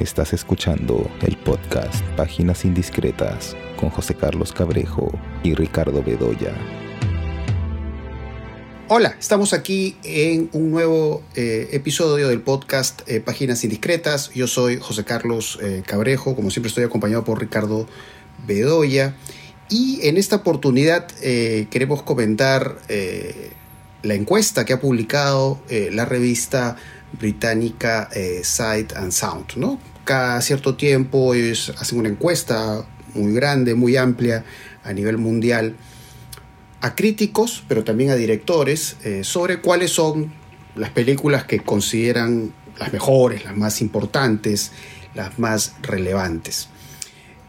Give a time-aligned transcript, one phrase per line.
[0.00, 6.54] Estás escuchando el podcast Páginas Indiscretas con José Carlos Cabrejo y Ricardo Bedoya.
[8.88, 14.30] Hola, estamos aquí en un nuevo eh, episodio del podcast eh, Páginas Indiscretas.
[14.30, 17.86] Yo soy José Carlos eh, Cabrejo, como siempre estoy acompañado por Ricardo
[18.46, 19.16] Bedoya.
[19.68, 22.78] Y en esta oportunidad queremos comentar
[24.02, 26.74] la encuesta que ha publicado la revista
[27.12, 28.08] británica
[28.42, 29.78] Sight and Sound, ¿no?
[30.04, 34.44] Cada cierto tiempo ellos hacen una encuesta muy grande, muy amplia
[34.84, 35.76] a nivel mundial
[36.80, 40.32] a críticos, pero también a directores, eh, sobre cuáles son
[40.74, 44.72] las películas que consideran las mejores, las más importantes,
[45.14, 46.68] las más relevantes.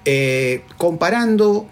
[0.04, 1.68] Eh, comparando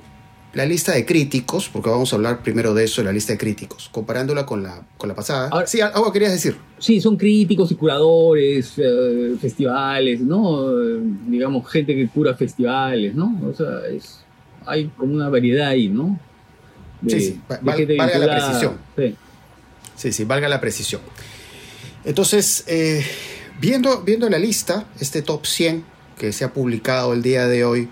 [0.53, 3.89] la lista de críticos, porque vamos a hablar primero de eso, la lista de críticos,
[3.91, 5.65] comparándola con la, con la pasada.
[5.67, 6.55] sí, algo querías decir.
[6.79, 10.75] Sí, son críticos y curadores, eh, festivales, ¿no?
[11.27, 13.39] digamos, gente que cura festivales, ¿no?
[13.47, 14.23] O sea, es,
[14.65, 16.19] hay como una variedad ahí, ¿no?
[17.07, 18.77] sí, sí, valga la precisión.
[18.97, 19.15] Sí.
[19.95, 20.11] sí.
[20.11, 21.01] sí, valga la precisión.
[22.05, 23.05] Entonces, eh,
[23.61, 25.83] viendo, viendo la lista, este top 100
[26.17, 27.87] que se ha publicado el día de hoy,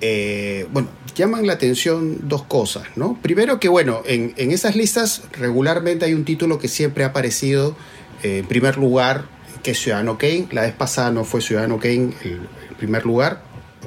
[0.00, 3.18] eh, bueno, llaman la atención dos cosas, ¿no?
[3.20, 7.76] Primero que, bueno, en, esas listas regularmente hay un título que siempre ha aparecido
[8.22, 9.26] eh, en primer lugar,
[9.62, 10.46] que es Ciudadano Kane.
[10.52, 13.42] La vez pasada no fue Ciudadano Kane el, primer lugar,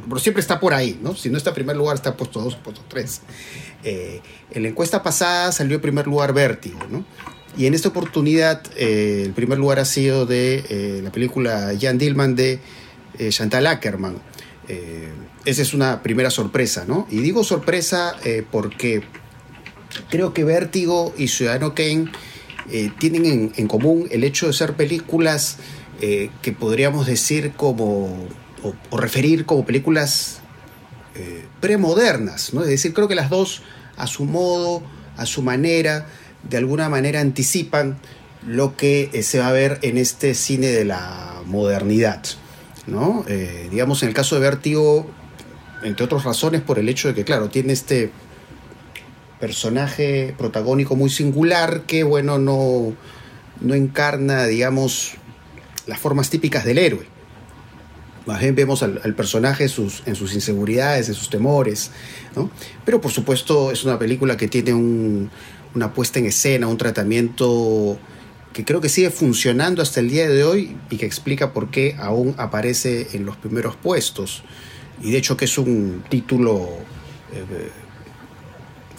[0.09, 1.15] pero siempre está por ahí, ¿no?
[1.15, 3.21] Si no está en primer lugar, está puesto dos, puesto tres.
[3.85, 7.05] Eh, en la encuesta pasada salió en primer lugar Vértigo, ¿no?
[7.55, 12.59] Y en esta oportunidad, el primer lugar ha sido de la película Jan Dillman de
[13.29, 14.15] Chantal Ackerman.
[15.45, 17.07] Esa es una primera sorpresa, ¿no?
[17.09, 19.03] Y digo sorpresa eh, porque
[20.09, 22.11] creo que Vértigo y Ciudadano Kane
[22.69, 25.57] eh, tienen en, común el hecho de ser películas
[25.99, 28.27] eh, que podríamos decir como,
[28.63, 30.37] o, referir como películas
[31.59, 32.61] premodernas, ¿no?
[32.61, 33.61] Es decir, creo que las dos,
[33.97, 34.81] a su modo,
[35.17, 36.07] a su manera,
[36.49, 37.99] de alguna manera anticipan
[38.47, 42.23] lo que se va a ver en este cine de la modernidad.
[42.87, 43.25] ¿no?
[43.69, 45.11] digamos, en el caso de Vértigo,
[45.83, 48.11] entre otras razones por el hecho de que, claro, tiene este
[49.39, 52.93] personaje protagónico muy singular que, bueno, no,
[53.59, 55.13] no encarna, digamos,
[55.87, 57.05] las formas típicas del héroe.
[58.27, 61.89] Más bien vemos al, personaje sus, en sus inseguridades, en sus temores,
[62.35, 62.51] ¿no?
[62.85, 64.73] Pero por supuesto es una película que tiene
[65.73, 67.97] una puesta en escena, un tratamiento
[68.53, 71.95] que creo que sigue funcionando hasta el día de hoy y que explica por qué
[71.99, 74.43] aún aparece en los primeros puestos
[75.03, 76.69] y de hecho que es un título
[77.33, 77.69] eh,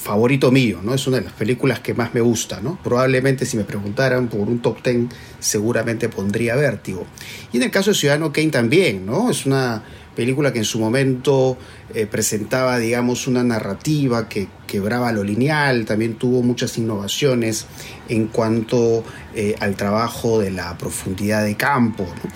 [0.02, 0.94] favorito mío, ¿no?
[0.94, 2.78] Es una de las películas que más me gusta, ¿no?
[2.82, 5.08] Probablemente si me preguntaran por un top ten,
[5.38, 7.06] seguramente pondría Vértigo.
[7.52, 9.30] Y en el caso de Ciudadano Kane también, ¿no?
[9.30, 9.84] Es una
[10.16, 11.56] película que en su momento
[11.94, 17.66] eh, presentaba, digamos, una narrativa que quebraba lo lineal, también tuvo muchas innovaciones
[18.08, 22.30] en cuanto eh, al trabajo de la profundidad de campo, ¿no?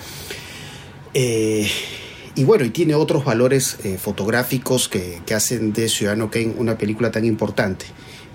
[2.37, 7.09] Y bueno, y tiene otros valores eh, fotográficos que, hacen de Ciudadano Kane una película
[7.09, 7.87] tan importante.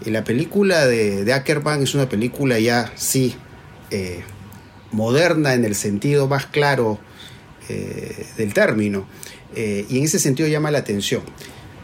[0.05, 3.37] la película de, Ackerman es una película ya, sí,
[3.93, 4.25] eh,
[4.91, 6.99] moderna en el sentido más claro
[7.69, 9.07] eh, del término.
[9.55, 11.23] y en ese sentido llama la atención.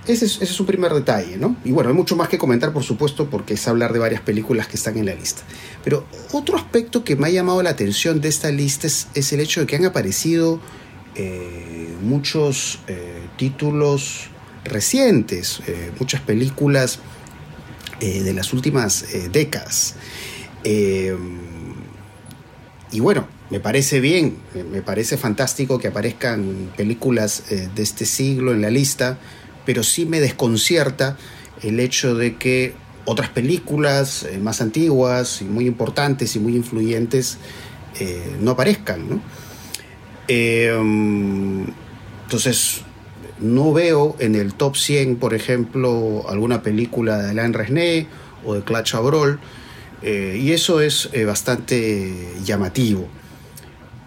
[0.09, 1.57] Ese es, ese es, un primer detalle, ¿no?
[1.65, 4.67] Y bueno, hay mucho más que comentar, por supuesto, porque es hablar de varias películas
[4.67, 5.43] que están en la lista.
[5.84, 9.61] Pero otro aspecto que me ha llamado la atención de esta lista es el hecho
[9.61, 10.61] de que han aparecido
[11.15, 14.29] eh, muchos eh, títulos
[14.65, 17.01] recientes, eh, muchas películas
[18.01, 19.97] de las últimas décadas.
[20.65, 21.11] y
[23.01, 24.39] bueno, me parece bien,
[24.71, 29.19] me parece fantástico que aparezcan películas de este siglo en la lista,
[29.67, 31.17] pero sí me desconcierta
[31.61, 37.39] el hecho de que otras películas más antiguas y muy importantes y muy influyentes
[38.41, 39.11] no aparezcan.
[39.11, 39.21] ¿no?
[40.28, 41.65] Em,
[42.25, 42.83] entonces,
[43.41, 48.07] no veo en el top 100, por ejemplo, alguna película de Alain Resnais
[48.45, 49.39] o de Claude
[50.03, 53.09] eh, y eso es eh, bastante llamativo.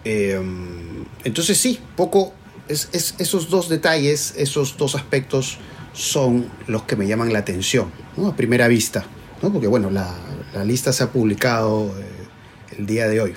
[0.04, 2.32] Em, entonces sí, poco,
[2.68, 2.88] es,
[3.18, 5.58] esos dos detalles, esos dos aspectos
[5.92, 7.90] son los que me llaman la atención,
[8.24, 9.04] a primera vista,
[9.40, 10.14] porque bueno, la,
[10.64, 13.34] lista se ha publicado eh, el día de hoy.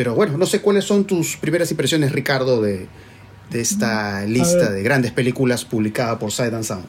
[0.00, 2.86] Pero bueno, no sé cuáles son tus primeras impresiones, Ricardo, de,
[3.52, 6.88] esta lista de grandes películas publicada por Sight and Sound.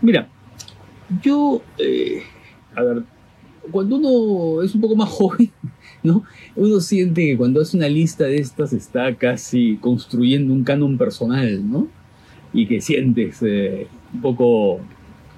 [0.00, 0.28] Mira,
[1.20, 2.22] yo, eh,
[2.76, 3.02] a ver,
[3.72, 5.50] cuando uno es un poco más joven,
[6.04, 6.22] ¿no?
[6.54, 11.68] Uno siente que cuando hace una lista de estas está casi construyendo un canon personal,
[11.68, 11.88] ¿no?
[12.52, 14.78] Y que sientes eh, un poco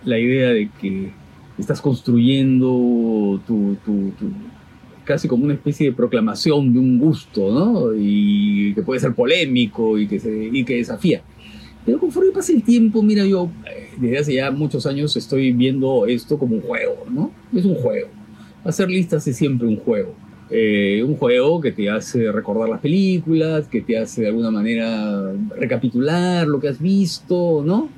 [0.05, 1.13] la idea de que
[1.57, 3.79] estás construyendo tu,
[5.05, 7.95] casi como una especie de proclamación de un gusto, ¿no?
[7.97, 11.23] Y que puede ser polémico y que, se, y que desafía.
[11.85, 16.07] Pero conforme pasa el tiempo, mira, yo eh, desde hace ya muchos años estoy viendo
[16.07, 17.31] esto como un juego, ¿no?
[17.55, 18.09] Es un juego.
[18.65, 20.15] Hacer listas es siempre un juego.
[20.51, 25.33] Eh, un juego que te hace recordar las películas, que te hace de alguna manera
[25.59, 27.89] recapitular lo que has visto, ¿no?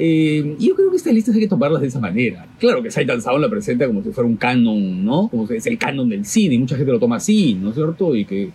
[0.00, 2.46] Eh, y yo creo que estas listas hay que tomarlas de esa manera.
[2.60, 5.26] Claro que Saitan Sound la presenta como si fuera un canon, ¿no?
[5.28, 8.14] Como es el canon del cine, mucha gente lo toma así, ¿no es cierto?
[8.14, 8.50] Y que...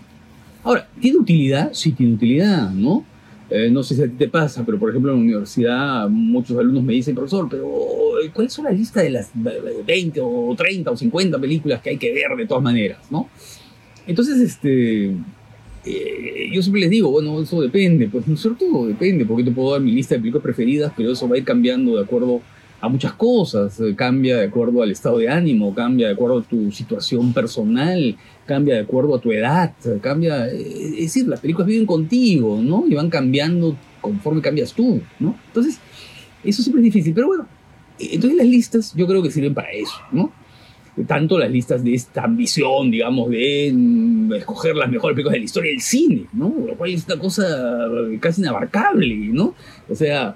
[0.63, 1.71] Ahora, ¿tiene utilidad?
[1.73, 3.03] Sí, tiene utilidad, ¿no?
[3.49, 6.57] Eh, no sé si a ti te pasa, pero por ejemplo en la universidad muchos
[6.57, 7.69] alumnos me dicen, profesor, pero
[8.33, 9.29] ¿cuáles son las listas de las
[9.85, 13.27] 20 o 30 o 50 películas que hay que ver de todas maneras, ¿no?
[14.07, 15.13] Entonces, este,
[15.85, 19.71] eh, yo siempre les digo, bueno, eso depende, pues es cierto, depende, porque te puedo
[19.71, 22.41] dar mi lista de películas preferidas, pero eso va a ir cambiando de acuerdo
[22.79, 26.43] a muchas cosas, eh, cambia de acuerdo al estado de ánimo, cambia de acuerdo a
[26.43, 28.15] tu situación personal,
[28.45, 32.85] cambia de acuerdo a tu edad, cambia, eh, es decir, las películas viven contigo, ¿no?
[32.87, 35.37] Y van cambiando conforme cambias tú, ¿no?
[35.47, 35.79] Entonces,
[36.43, 37.47] eso siempre es difícil, pero bueno,
[37.97, 40.31] entonces las listas yo creo que sirven para eso, ¿no?
[41.07, 45.45] Tanto las listas de esta ambición, digamos, de mm, escoger las mejores películas de la
[45.45, 46.53] historia del cine, ¿no?
[46.67, 47.45] Lo cual es una cosa
[48.19, 49.55] casi inabarcable, ¿no?
[49.89, 50.35] O sea,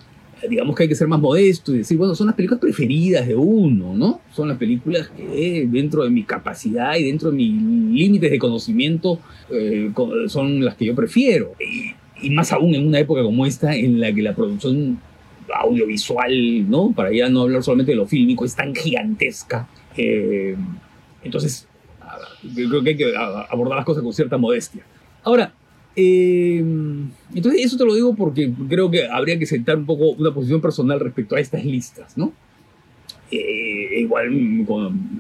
[0.50, 3.36] digamos que hay que ser más modesto y decir, bueno, son las películas preferidas de
[3.36, 4.22] uno, ¿no?
[4.34, 9.20] Son las películas que dentro de mi capacidad y dentro de mis límites de conocimiento
[9.50, 9.92] eh,
[10.28, 11.54] son las que yo prefiero.
[11.60, 15.00] Y, más aún en una época como esta en la que la producción
[15.54, 16.92] audiovisual, ¿no?
[16.92, 19.68] Para ya no hablar solamente de lo fílmico, es tan gigantesca.
[19.98, 20.56] Eh,
[21.24, 21.68] entonces,
[22.44, 23.14] yo creo que hay que
[23.50, 24.84] abordar las cosas con cierta modestia.
[25.24, 25.52] Ahora,
[25.96, 26.64] eh,
[27.34, 30.62] entonces, eso te lo digo porque creo que habría que sentar un poco una posición
[30.62, 32.32] personal respecto a estas listas, ¿no?
[33.30, 34.30] Eh, igual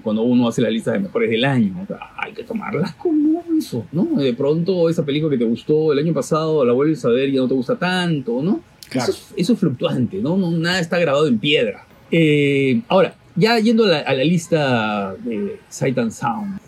[0.01, 1.85] cuando, uno hace las listas de mejores del año,
[2.15, 4.05] hay que tomarlas como eso, ¿no?
[4.15, 7.33] De pronto esa película que te gustó el año pasado la vuelves a ver y
[7.33, 8.61] ya no te gusta tanto, ¿no?
[8.93, 10.37] Eso, es fluctuante, ¿no?
[10.51, 11.85] Nada está grabado en piedra.
[12.09, 16.59] Eh, ahora, ya yendo a la, a la lista de Sight and Sound,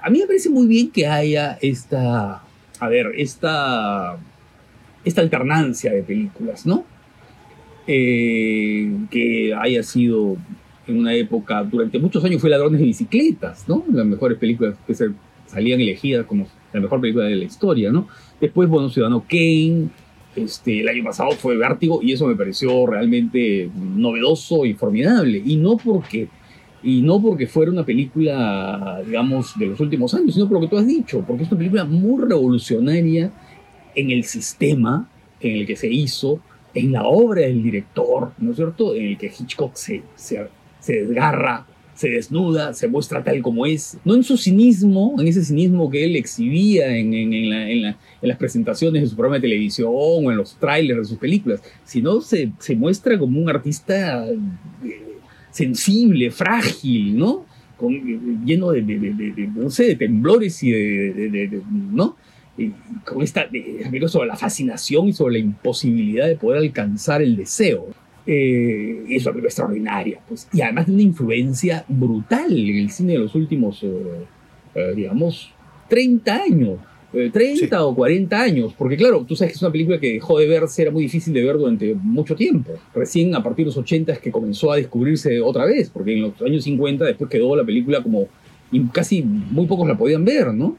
[0.00, 2.42] a mí me parece muy bien que haya esta
[2.80, 4.16] a ver, esta,
[5.04, 6.84] esta alternancia de películas, ¿no?
[7.86, 10.36] Eh, que haya sido
[10.86, 13.84] en una época, durante muchos años fue Ladrones de Bicicletas, ¿no?
[13.92, 15.10] Las mejores películas que se
[15.46, 18.08] salían elegidas como la mejor película de la historia, ¿no?
[18.40, 19.88] Después, bueno, Ciudadano Kane,
[20.42, 25.42] este, el año pasado fue Vértigo y eso me pareció realmente novedoso y formidable.
[25.44, 26.28] Y no porque
[26.82, 30.68] y no porque fuera una película, digamos, de los últimos años, sino por lo que
[30.68, 33.32] tú has dicho, porque es una película muy revolucionaria
[33.94, 35.08] en el sistema
[35.40, 36.40] en el que se hizo,
[36.74, 38.94] en la obra del director, ¿no es cierto?
[38.94, 40.48] En el que Hitchcock se, se,
[40.86, 41.66] desgarra,
[41.98, 46.04] se desnuda, se muestra tal como es, no en su cinismo, en ese cinismo que
[46.04, 50.56] él exhibía en, en, en, las presentaciones de su programa de televisión o en los
[50.60, 54.24] trailers de sus películas, sino se, muestra como un artista
[55.50, 57.46] sensible, frágil, ¿no?
[58.44, 58.80] lleno de,
[59.56, 62.16] no sé, de temblores y de, ¿no?
[63.04, 63.48] con esta,
[64.06, 67.88] sobre la fascinación y sobre la imposibilidad de poder alcanzar el deseo.
[68.30, 73.14] Eh, es una película extraordinaria, pues, y además de una influencia brutal en el cine
[73.14, 74.26] de los últimos, eh,
[74.74, 75.50] eh, digamos,
[75.88, 76.78] 30 años.
[77.10, 80.38] 30 eh, o 40 años, porque claro, tú sabes que es una película que dejó
[80.38, 82.72] de verse, era muy difícil de ver durante mucho tiempo.
[82.94, 86.20] Recién a partir de los 80 es que comenzó a descubrirse otra vez, porque en
[86.20, 88.28] los años 50 después quedó la película como
[88.70, 90.76] y casi muy pocos la podían ver, ¿no?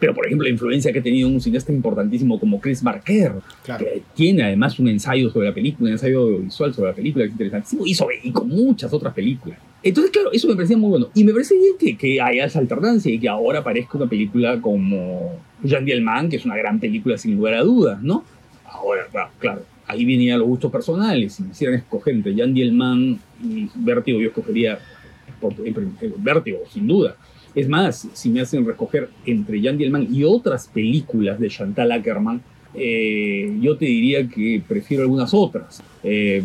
[0.00, 3.34] Pero, por ejemplo, la influencia que ha tenido un cineasta importantísimo como Chris Marker,
[3.78, 7.28] que tiene además un ensayo sobre la película, un ensayo visual sobre la película que
[7.28, 9.58] es interesantísimo, y, sobre, y con muchas otras películas.
[9.82, 11.08] Entonces, claro, eso me parecía muy bueno.
[11.14, 14.60] Y me parece bien que, que haya esa alternancia y que ahora aparezca una película
[14.60, 18.24] como Jean Dielman, que es una gran película sin lugar a dudas, ¿no?
[18.64, 19.06] Ahora,
[19.38, 21.34] claro, ahí venían los gustos personales.
[21.34, 24.78] Si me hicieran escoger entre Jean Dielman y Vértigo, yo escogería
[25.40, 25.54] por,
[26.18, 27.16] Vértigo, sin duda.
[27.54, 32.40] Es más, si me hacen recoger entre Jean Dielman y otras películas de Chantal Ackerman,
[32.74, 36.42] eh, yo te diría que prefiero algunas otras, eh,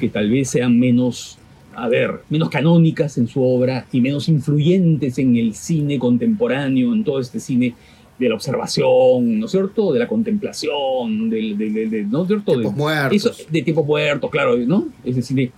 [0.00, 1.38] que tal vez sean menos
[1.74, 7.04] a ver, menos canónicas en su obra y menos influyentes en el cine contemporáneo, en
[7.04, 7.74] todo este cine
[8.18, 9.92] de la observación, ¿no es cierto?
[9.92, 12.58] De la contemplación, del, de, de, ¿no es cierto?
[12.58, 13.46] de, muertos.
[13.50, 14.88] de tiempos muertos, claro, ¿no?
[15.04, 15.50] Ese cine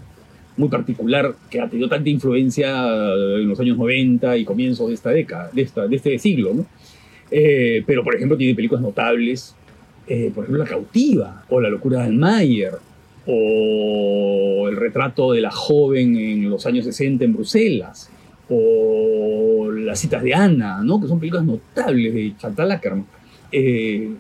[0.57, 5.11] muy particular que ha tenido tanta influencia en los años 90 y comienzos de esta
[5.11, 6.67] década, de, esta, de este siglo, ¿no?
[7.31, 9.57] Eh, pero, por ejemplo, tiene películas notables,
[10.07, 12.75] eh, por ejemplo, La cautiva, o La locura de Mayer,
[13.27, 18.11] o El retrato de la joven en los años 60 en Bruselas,
[18.49, 21.01] o Las citas de Ana, ¿no?
[21.01, 23.07] que son películas notables de Chantal Ackerman.
[23.51, 24.11] Eh,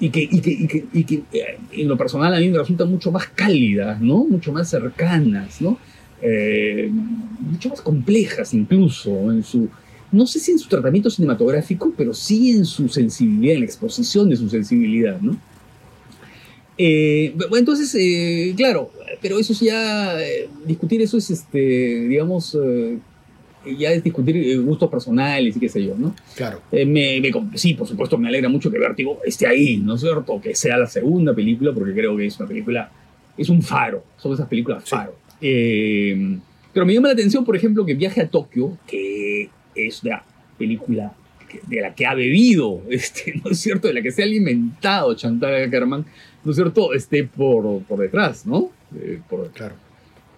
[0.00, 1.22] y que, y que, y que, y que
[1.72, 4.24] en lo personal a mí me resultan mucho más cálidas, ¿no?
[4.24, 5.78] mucho más cercanas, ¿no?
[7.40, 9.68] mucho más complejas incluso en su,
[10.14, 14.28] no sé si en su tratamiento cinematográfico, pero sí en su sensibilidad, en la exposición
[14.28, 15.36] de su sensibilidad, ¿no?
[16.78, 22.56] Eh, bueno, entonces, eh, claro, pero eso ya, eh, discutir eso es, este, digamos,
[23.78, 26.14] ya es discutir gustos personales y qué sé yo, ¿no?
[26.34, 26.60] Claro.
[26.72, 27.22] Me,
[27.54, 30.40] sí, por supuesto, me alegra mucho que Vértigo esté ahí, ¿no es cierto?
[30.40, 32.90] Que sea la segunda película, porque creo que es una película,
[33.36, 35.14] es un faro, son esas películas faro.
[35.40, 40.24] pero me llama la atención, por ejemplo, que Viaje a Tokio, que es la
[40.58, 41.14] película
[41.66, 43.88] de la que ha bebido, este, ¿no es cierto?
[43.88, 46.04] De la que se ha alimentado Chantal Ackerman,
[46.44, 46.92] ¿no es cierto?
[46.92, 48.70] Esté por, por detrás, ¿no?
[48.96, 49.74] Eh, por, claro.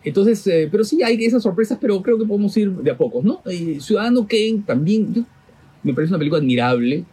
[0.07, 3.25] Entonces, eh, pero sí hay esas sorpresas, pero creo que podemos ir de a pocos,
[3.25, 3.43] ¿no?
[3.81, 5.27] Ciudadano Kane también,
[5.83, 7.05] me parece una película admirable,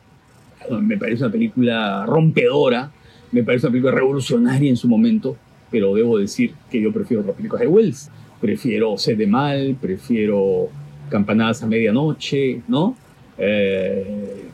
[0.80, 2.92] me parece una película rompedora,
[3.32, 5.36] me parece una película revolucionaria en su momento,
[5.72, 8.12] pero debo decir que yo prefiero otras películas de Wells.
[8.40, 10.70] Prefiero Sed Mal, prefiero
[11.10, 12.96] Campanadas a Medianoche, ¿no?
[13.40, 14.50] Eh,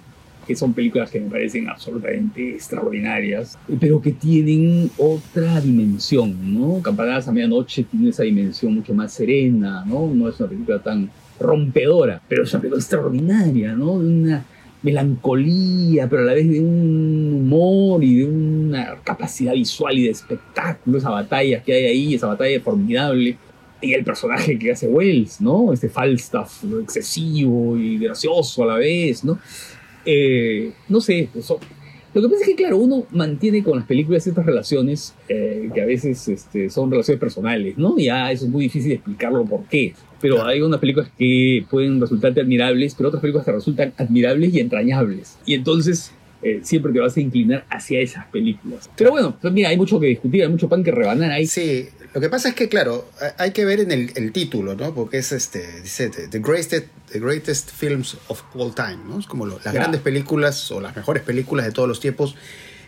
[0.49, 6.81] que son películas que me parecen absolutamente extraordinarias, pero que tienen otra dimensión, ¿no?
[6.81, 10.07] Campanadas a Medianoche tiene esa dimensión mucho más serena, ¿no?
[10.11, 13.99] No es una película tan rompedora, pero es una película extraordinaria, ¿no?
[13.99, 14.45] De una
[14.81, 20.09] melancolía, pero a la vez de un humor y de una capacidad visual y de
[20.09, 23.37] espectáculo, esa batalla que hay ahí, esa batalla formidable
[23.81, 25.71] y el personaje que hace Wells, ¿no?
[25.73, 29.37] Este Falstaff excesivo y gracioso a la vez, ¿no?
[30.05, 31.59] Eh, no sé, eso.
[32.13, 35.81] Lo que pasa es que, claro, uno mantiene con las películas estas relaciones eh, que
[35.81, 37.97] a veces este, son relaciones personales, ¿no?
[37.99, 39.93] Ya eso es muy difícil explicarlo por qué.
[40.19, 44.59] Pero hay unas películas que pueden resultarte admirables, pero otras películas que resultan admirables y
[44.59, 45.37] entrañables.
[45.45, 48.89] Y entonces eh, siempre te vas a inclinar hacia esas películas.
[48.95, 51.45] Pero bueno, mira, hay mucho que discutir, hay mucho pan que rebanar ahí.
[51.45, 54.93] Sí, lo que pasa es que, claro, hay que ver en el, título, ¿no?
[54.93, 59.19] Porque es este, dice, the greatest, the greatest films of all time, ¿no?
[59.19, 62.35] Es como las grandes películas o las mejores películas de todos los tiempos.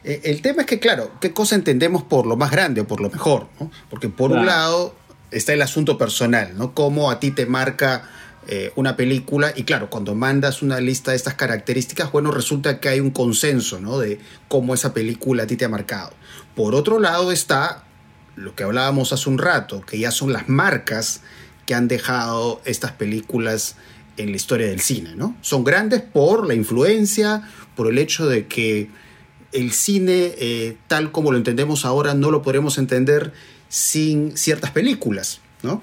[0.03, 3.01] Eh, el tema es que, claro, ¿qué cosa entendemos por lo más grande o por
[3.01, 3.69] lo mejor, ¿no?
[3.89, 4.95] Porque por un lado
[5.29, 6.73] está el asunto personal, ¿no?
[6.73, 8.09] Cómo a ti te marca
[8.47, 12.89] eh, una película y claro, cuando mandas una lista de estas características, bueno, resulta que
[12.89, 13.99] hay un consenso, ¿no?
[13.99, 16.11] De cómo esa película a ti te ha marcado.
[16.55, 17.83] Por otro lado está
[18.35, 21.21] lo que hablábamos hace un rato, que ya son las marcas
[21.65, 23.75] que han dejado estas películas
[24.17, 25.35] en la historia del cine, ¿no?
[25.41, 28.89] Son grandes por la influencia, por el hecho de que
[29.51, 33.33] el cine, eh, tal como lo entendemos ahora, no lo podremos entender
[33.69, 35.81] sin ciertas películas, ¿no?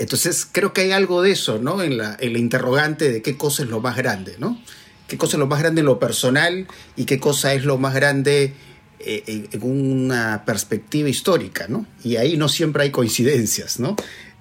[0.00, 1.82] Entonces creo que hay algo de eso, ¿no?
[1.82, 4.58] En la, en interrogante de qué cosa es lo más grande, ¿no?
[5.06, 6.66] ¿Qué cosa es lo más grande en lo personal
[6.96, 8.54] y qué cosa es lo más grande
[8.98, 11.84] eh, en una perspectiva histórica, ¿no?
[12.02, 13.94] Y ahí no siempre hay coincidencias, ¿no?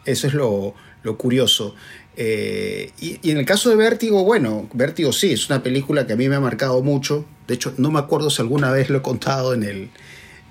[0.05, 0.75] Eso es lo,
[1.17, 1.75] curioso.
[2.15, 6.15] Eh, y, en el caso de Vértigo, bueno, Vértigo sí, es una película que a
[6.15, 7.25] mí me ha marcado mucho.
[7.47, 9.89] De hecho, no me acuerdo si alguna vez lo he contado en el,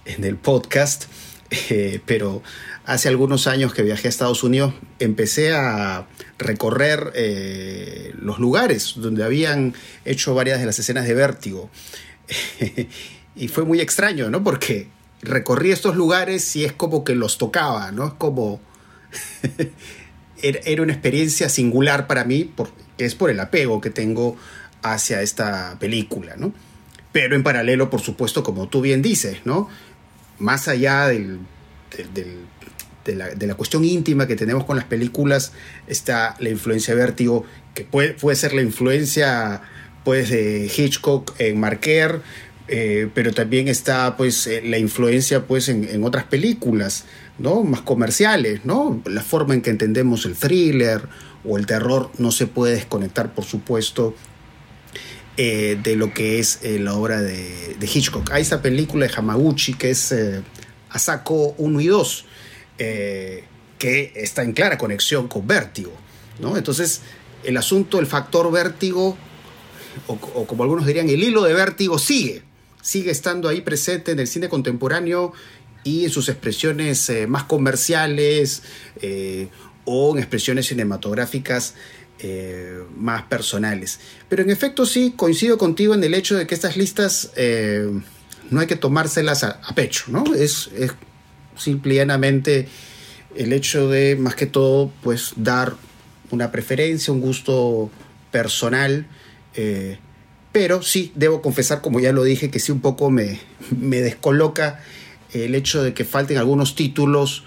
[0.05, 1.05] en el podcast,
[1.51, 2.43] eh, pero
[2.85, 6.07] hace algunos años que viajé a Estados Unidos, empecé a
[6.39, 7.13] recorrer
[8.21, 9.75] los lugares donde habían
[10.05, 11.71] hecho varias de las escenas de Vértigo.
[13.37, 14.43] y fue muy extraño, ¿no?
[14.43, 14.89] Porque
[15.21, 18.07] recorrí estos lugares y es como que los tocaba, ¿no?
[18.07, 18.61] Es como...
[20.43, 24.37] era una experiencia singular para mí, porque es por el apego que tengo
[24.83, 26.53] hacia esta película, ¿no?
[27.13, 29.69] Pero en paralelo, por supuesto, como tú bien dices, ¿no?
[30.39, 31.41] Más allá del,
[32.15, 35.53] de, la, cuestión íntima que tenemos con las películas,
[35.87, 39.63] está la influencia de Vértigo, que puede, ser la influencia
[40.05, 42.23] pues, de Hitchcock en Marquer,
[42.71, 47.07] eh, pero también está pues eh, la influencia pues en, otras películas
[47.39, 51.09] no más comerciales no la forma en que entendemos el thriller
[51.47, 54.15] o el terror no se puede desconectar por supuesto
[55.39, 58.31] eh, de lo que es la obra de, Hitchcock.
[58.33, 60.15] Hay esa película de Hamaguchi que es
[60.91, 62.25] Asako 1 y 2
[62.77, 65.93] que está en clara conexión con Vértigo
[66.41, 67.03] no entonces
[67.45, 69.17] el asunto el factor vértigo
[70.07, 72.43] o como algunos dirían el hilo de vértigo sigue
[72.83, 75.33] sigue estando ahí presente en el cine contemporáneo
[75.85, 78.63] y en sus expresiones eh, más comerciales
[79.01, 79.49] eh,
[79.85, 81.75] o en expresiones cinematográficas
[82.21, 84.01] eh, más personales.
[84.29, 87.33] Pero en efecto sí, coincido contigo en el hecho de que estas listas
[88.51, 90.25] no hay que tomárselas a, pecho, ¿no?
[90.35, 90.93] Es, es
[91.57, 92.69] simplemente
[93.37, 95.75] el hecho de, más que todo, pues dar
[96.31, 97.91] una preferencia, un gusto
[98.31, 99.07] personal.
[100.53, 103.39] pero sí, debo confesar, como ya lo dije, que sí un poco me,
[103.79, 104.81] me descoloca
[105.33, 107.45] el hecho de que falten algunos títulos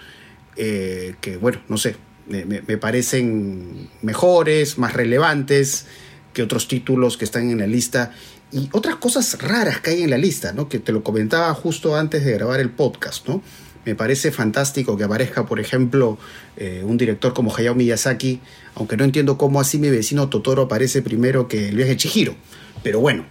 [0.56, 1.96] eh, que, bueno, no sé,
[2.32, 5.86] me, parecen mejores, más relevantes
[6.34, 8.14] que otros títulos que están en la lista
[8.52, 10.68] y otras cosas raras que hay en la lista, ¿no?
[10.70, 13.42] Que te lo comentaba justo antes de grabar el podcast, ¿no?
[13.86, 16.18] Me parece fantástico que aparezca, por ejemplo,
[16.56, 18.40] eh, un director como Hayao Miyazaki,
[18.76, 22.36] aunque no entiendo cómo así mi vecino Totoro aparece primero que el viaje de Chihiro.
[22.84, 23.26] Pero bueno,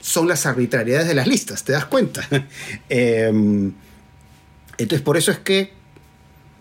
[0.00, 2.26] son las arbitrariedades de las listas, ¿te das cuenta?
[2.88, 3.72] Em,
[4.78, 5.72] entonces, por eso es que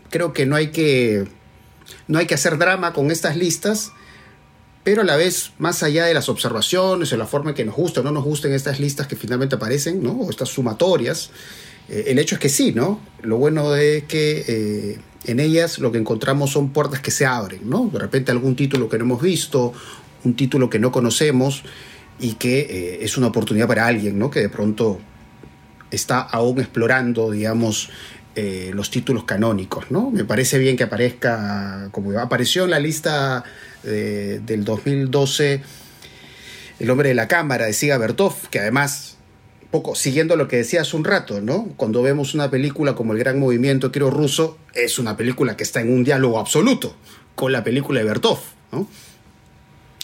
[0.10, 1.28] creo que no hay que,
[2.08, 3.92] no hay que hacer drama con estas listas,
[4.84, 7.76] pero a la vez, más allá de las observaciones o la forma en que nos
[7.76, 10.14] gusta o no nos gusten estas listas que finalmente aparecen, ¿no?
[10.14, 11.30] o estas sumatorias,
[11.88, 13.00] eh, el hecho es que sí, ¿no?
[13.22, 17.70] Lo bueno es que eh, en ellas lo que encontramos son puertas que se abren,
[17.70, 17.90] ¿no?
[17.92, 19.74] De repente algún título que no hemos visto,
[20.24, 21.64] un título que no conocemos,
[22.22, 24.30] y que eh, es una oportunidad para alguien, ¿no?
[24.30, 25.00] Que de pronto
[25.90, 27.90] está aún explorando, digamos,
[28.36, 30.10] eh, los títulos canónicos, ¿no?
[30.12, 33.44] Me parece bien que aparezca, como apareció en la lista
[33.84, 35.62] del 2012,
[36.80, 39.18] El hombre de la cámara de Siga Bertov, que además,
[39.72, 41.70] poco siguiendo lo que decía hace un rato, ¿no?
[41.78, 45.82] Cuando vemos una película como El Gran Movimiento Quiero Ruso, es una película que está
[45.82, 46.96] en un diálogo absoluto
[47.36, 48.40] con la película de Bertov,
[48.72, 48.88] ¿no?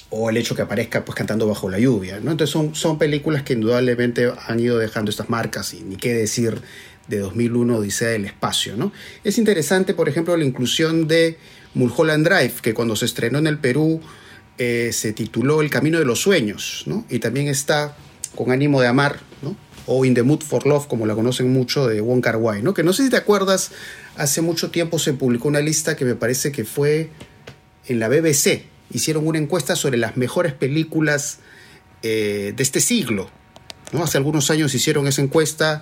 [0.10, 2.20] o el hecho que aparezca pues cantando bajo la lluvia.
[2.20, 2.32] ¿no?
[2.32, 6.62] Entonces son películas que indudablemente han ido dejando estas marcas y ni qué decir
[7.08, 8.76] de 2001 Odisea del Espacio.
[8.78, 8.92] ¿no?
[9.24, 11.38] Es interesante, por ejemplo, la inclusión de
[11.74, 14.02] Mulholland Drive, que cuando se estrenó en el Perú
[14.58, 17.06] eh, se tituló El Camino de los Sueños, ¿no?
[17.10, 17.96] y también está
[18.36, 19.56] Con ánimo de amar, ¿no?
[19.88, 22.74] o In the Mood for Love, como la conocen mucho, de Wong Kar ¿no?
[22.74, 23.72] que no sé si te acuerdas,
[24.18, 27.10] hace mucho tiempo se publicó una lista que me parece que fue
[27.88, 31.39] en la BBC, hicieron una encuesta sobre las mejores películas
[32.04, 33.30] eh, de este siglo.
[33.93, 34.04] ¿no?
[34.04, 35.82] Hace algunos años hicieron esa encuesta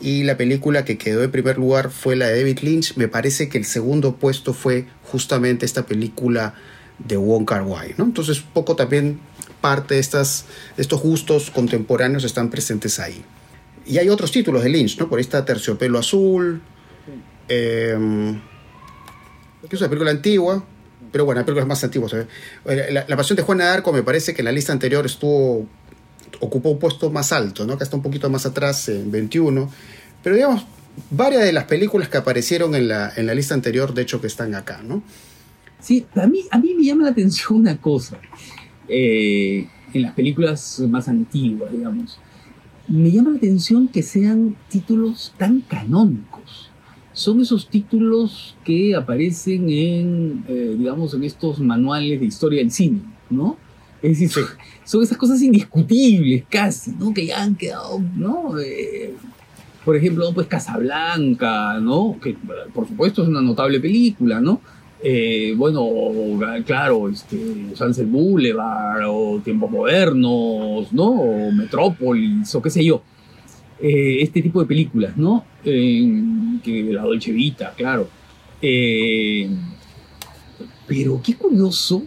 [0.00, 2.96] y la película que quedó en primer lugar fue la de David Lynch.
[2.96, 6.54] Me parece que el segundo puesto fue justamente esta película
[6.98, 7.94] de Wong Kar Wai.
[7.96, 8.04] ¿no?
[8.04, 9.20] Entonces, poco también
[9.60, 10.44] parte de, estas,
[10.76, 13.24] estos gustos contemporáneos están presentes ahí.
[13.86, 15.08] Y hay otros títulos de Lynch, ¿no?
[15.08, 16.60] Por esta Terciopelo Azul,
[17.48, 17.96] eh,
[19.68, 20.64] que es una película antigua,
[21.12, 22.14] pero bueno, hay películas más antiguas.
[22.64, 25.66] La, Pasión de Juana de Arco me parece que en la lista anterior estuvo
[26.40, 27.76] ocupó un puesto más alto, ¿no?
[27.78, 29.70] que está un poquito más atrás en 21.
[30.22, 30.66] Pero digamos,
[31.10, 34.26] varias de las películas que aparecieron en la, en la lista anterior, de hecho, que
[34.26, 34.82] están acá.
[34.82, 35.02] ¿no?
[35.80, 38.18] Sí, a mí, a mí me llama la atención una cosa.
[38.88, 42.18] Eh, en las películas más antiguas, digamos.
[42.88, 46.70] Me llama la atención que sean títulos tan canónicos
[47.16, 53.00] son esos títulos que aparecen en, eh, digamos, en estos manuales de historia del cine,
[53.30, 53.56] ¿no?
[54.84, 57.12] Son, esas cosas indiscutibles casi, ¿no?
[57.12, 58.58] Que ya han quedado, ¿no?
[58.58, 59.14] Eh,
[59.84, 62.16] por ejemplo, pues Casablanca, ¿no?
[62.22, 62.36] Que
[62.72, 64.60] por supuesto es una notable película, ¿no?
[65.02, 65.88] Eh, bueno,
[66.64, 71.06] claro, este, Sunset Boulevard o Tiempos Modernos, ¿no?
[71.06, 73.02] O Metrópolis o qué sé yo.
[73.80, 75.44] Eh, este tipo de películas, ¿no?
[75.64, 78.08] la Dolce Vita, claro.
[80.86, 82.04] Pero qué curioso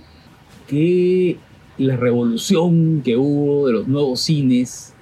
[0.68, 1.38] que
[1.80, 4.94] la revolución que hubo de los nuevos cines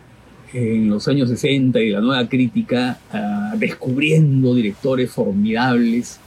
[0.54, 6.20] en los años 60 y la nueva crítica, ah, descubriendo directores formidables,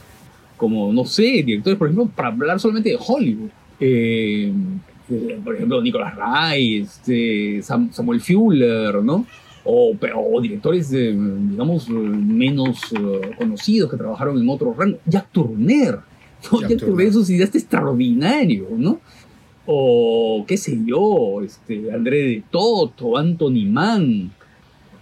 [0.57, 3.49] como, no sé, directores, por ejemplo, para hablar solamente de Hollywood.
[3.79, 4.53] Eh,
[5.43, 9.25] por ejemplo, Nicolas Ray, este, Samuel Fuller, ¿no?
[9.63, 14.99] o, directores, digamos, menos eh, conocidos que trabajaron en otros rangos.
[15.05, 15.99] Jack Turner.
[16.61, 18.99] Jack, Turner es un cineasta extraordinario, ¿no?
[19.65, 24.31] O qué sé yo, este, André de Toto, Anthony Mann.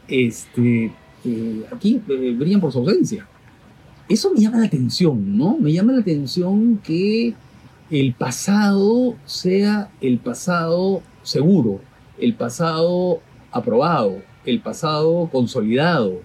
[0.08, 0.92] Este,
[1.26, 3.28] eh, aquí eh, brillan por su ausencia.
[4.08, 5.58] Eso me llama la atención, ¿no?
[5.60, 7.36] Me llama la atención que
[7.92, 11.80] el pasado sea el pasado seguro,
[12.18, 16.22] el pasado aprobado, el pasado consolidado,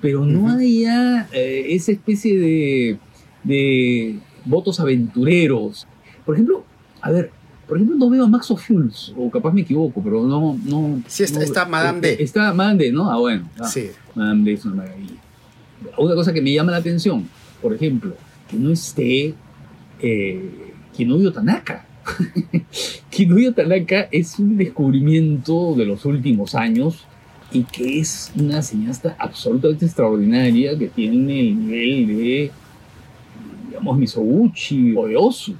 [0.00, 2.98] pero no haya eh, esa especie de,
[3.44, 5.86] de, votos aventureros.
[6.24, 6.64] Por ejemplo,
[7.00, 7.32] a ver,
[7.66, 10.58] por ejemplo, no veo a Max O'Fuels, o capaz me equivoco, pero no...
[10.64, 12.16] no sí, está, está Madame D.
[12.20, 13.10] Está Madame D, ¿no?
[13.10, 13.48] Ah, bueno.
[13.64, 13.90] sí.
[14.14, 15.14] Madame D es una maravilla.
[15.98, 17.28] una cosa que me llama la atención,
[17.60, 18.14] por ejemplo,
[18.48, 19.34] que no esté
[20.00, 21.86] eh, Kinuyo Tanaka.
[23.10, 27.04] Kinuyo Tanaka es un descubrimiento de los últimos años
[27.50, 32.50] y que es una cineasta absolutamente extraordinaria que tiene el nivel de,
[33.68, 35.56] digamos, Misoguchi o de Osu.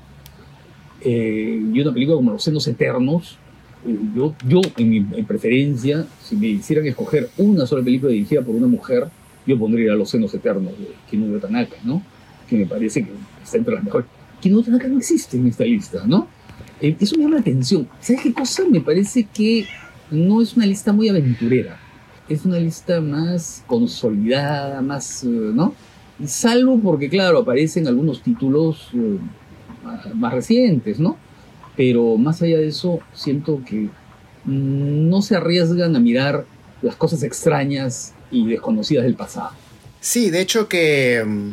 [1.08, 3.38] Eh, y una película como Los Senos Eternos,
[3.86, 8.56] eh, yo, yo en mi preferencia, si me hicieran escoger una sola película dirigida por
[8.56, 9.06] una mujer,
[9.46, 12.02] yo pondría Los Senos Eternos de Kinuyo Tanaka, ¿no?
[12.50, 14.08] Que me parece que está entre las mejores.
[14.40, 16.26] Kinuyo Tanaka no existe en esta lista, ¿no?
[16.80, 17.86] Eh, eso me llama la atención.
[18.00, 18.64] ¿Sabes qué cosa?
[18.68, 19.64] Me parece que
[20.10, 21.78] no es una lista muy aventurera.
[22.28, 25.72] Es una lista más consolidada, más, eh, ¿no?
[26.26, 28.90] Salvo porque, claro, aparecen algunos títulos
[30.14, 31.16] más recientes, ¿no?
[31.76, 33.88] Pero más allá de eso, siento que
[34.44, 36.46] no se arriesgan a mirar
[36.82, 39.50] las cosas extrañas y desconocidas del pasado.
[40.00, 41.52] Sí, de hecho que mm,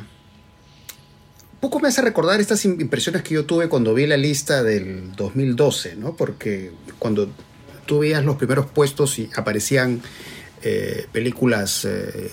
[1.59, 5.95] poco me hace recordar estas impresiones que yo tuve cuando vi la lista del 2012,
[5.95, 6.15] ¿no?
[6.15, 7.29] Porque cuando
[7.85, 10.01] tú veías los primeros puestos y aparecían
[10.61, 12.31] eh, películas, eh,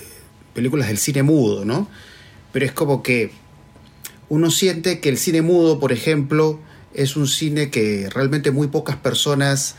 [0.53, 1.87] películas del cine mudo, ¿no?
[2.51, 3.31] Pero es como que
[4.31, 6.57] uno siente que el cine mudo, por ejemplo,
[6.93, 9.75] es un cine que realmente muy pocas personas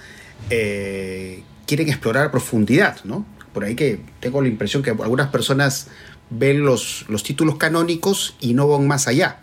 [0.50, 3.24] eh, quieren explorar a profundidad, ¿no?
[3.54, 5.88] Por ahí que tengo la impresión que algunas personas
[6.28, 9.40] ven los, los títulos canónicos y no van más allá.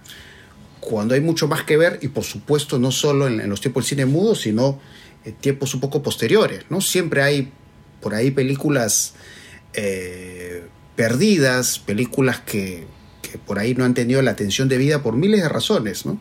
[0.79, 3.89] Cuando hay mucho más que ver, y por supuesto no solo en, los tiempos del
[3.89, 4.79] cine mudo, sino
[5.25, 6.81] en tiempos un poco posteriores, ¿no?
[6.81, 7.51] Siempre hay
[7.99, 9.15] por ahí películas
[9.73, 12.85] eh, perdidas, películas que,
[13.45, 16.19] por ahí no han tenido la atención debida por miles de razones, ¿no?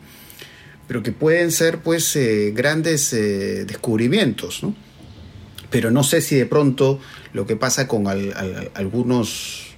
[0.87, 4.75] Pero que pueden ser pues eh, grandes eh, descubrimientos, ¿no?
[5.69, 6.99] Pero no sé si de pronto
[7.33, 8.07] lo que pasa con
[8.73, 9.69] algunos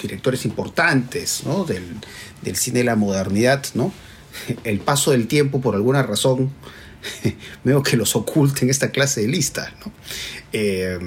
[0.00, 1.64] directores importantes ¿no?
[1.64, 3.92] del, cine de la modernidad, ¿no?
[4.64, 6.52] el paso del tiempo por alguna razón
[7.64, 9.70] veo que los oculta en esta clase de listas.
[9.84, 9.92] ¿no?
[10.52, 10.98] Eh,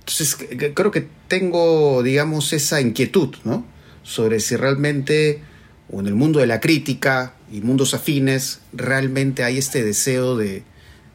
[0.00, 0.36] entonces
[0.74, 3.66] creo que tengo, digamos, esa inquietud ¿no?
[4.08, 5.42] Sobre si realmente
[5.90, 10.62] o en el mundo de la crítica y mundos afines realmente hay este deseo de,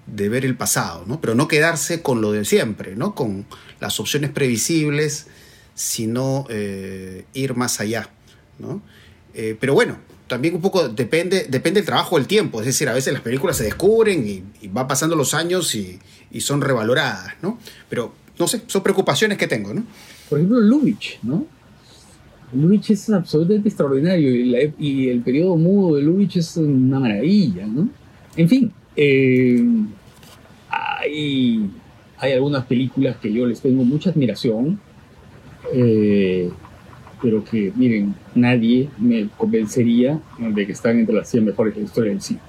[0.05, 1.19] de ver el pasado, ¿no?
[1.19, 3.15] Pero no quedarse con lo de siempre, ¿no?
[3.15, 3.45] Con
[3.79, 5.27] las opciones previsibles,
[5.73, 8.09] sino eh, ir más allá,
[8.59, 8.81] ¿no?
[9.33, 12.93] Eh, pero bueno, también un poco depende, depende del trabajo del tiempo, es decir, a
[12.93, 15.99] veces las películas se descubren y, y van pasando los años y,
[16.31, 17.59] y, son revaloradas, ¿no?
[17.89, 19.83] Pero, no sé, son preocupaciones que tengo, ¿no?
[20.29, 21.47] Por ejemplo, Lubitsch, ¿no?
[22.53, 27.89] Lubitsch es absolutamente extraordinario y, y el periodo mudo de Lubitsch es una maravilla, ¿no?
[28.35, 29.63] En fin, eh,
[30.69, 31.69] hay,
[32.33, 34.79] algunas películas que yo les tengo mucha admiración,
[35.73, 36.49] eh,
[37.21, 41.85] pero que, miren, nadie me convencería de que están entre las 100 mejores de la
[41.85, 42.39] historia del cine.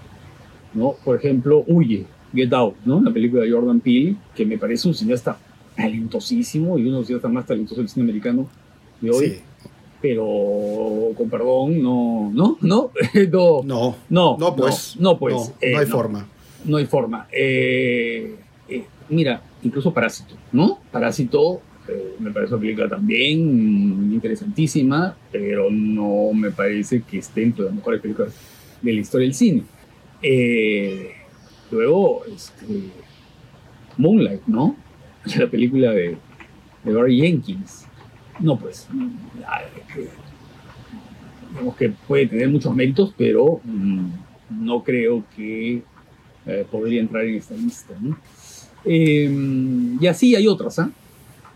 [0.74, 0.94] ¿no?
[1.04, 3.00] Por ejemplo, Huye, Get Out, ¿no?
[3.00, 5.38] la película de Jordan Peele, que me parece un cineasta
[5.76, 8.48] talentosísimo y uno de los cineastas más talentosos del cine americano
[9.00, 9.38] de hoy.
[10.04, 12.90] Pero con perdón, no, no, no,
[13.64, 16.28] no, no, no, pues, no, pues, no, no hay forma
[16.64, 17.26] no hay forma.
[17.32, 18.34] Eh,
[18.68, 20.78] eh, mira, incluso Parásito, ¿no?
[20.90, 23.38] Parásito eh, me parece una película también
[24.12, 28.34] interesantísima, pero no me parece que esté entre las mejores películas
[28.80, 29.62] de la historia del cine.
[31.70, 32.90] luego, este,
[33.96, 34.76] Moonlight, ¿no?
[35.38, 36.16] La película de,
[36.84, 37.86] de Barry Jenkins.
[38.40, 38.88] No, pues,
[41.50, 44.06] digamos que puede tener muchos méritos, pero mm,
[44.50, 45.82] no creo que
[46.46, 47.94] eh, podría entrar en esta lista.
[48.84, 50.78] Eh, y así hay otras.
[50.78, 50.90] ¿ah?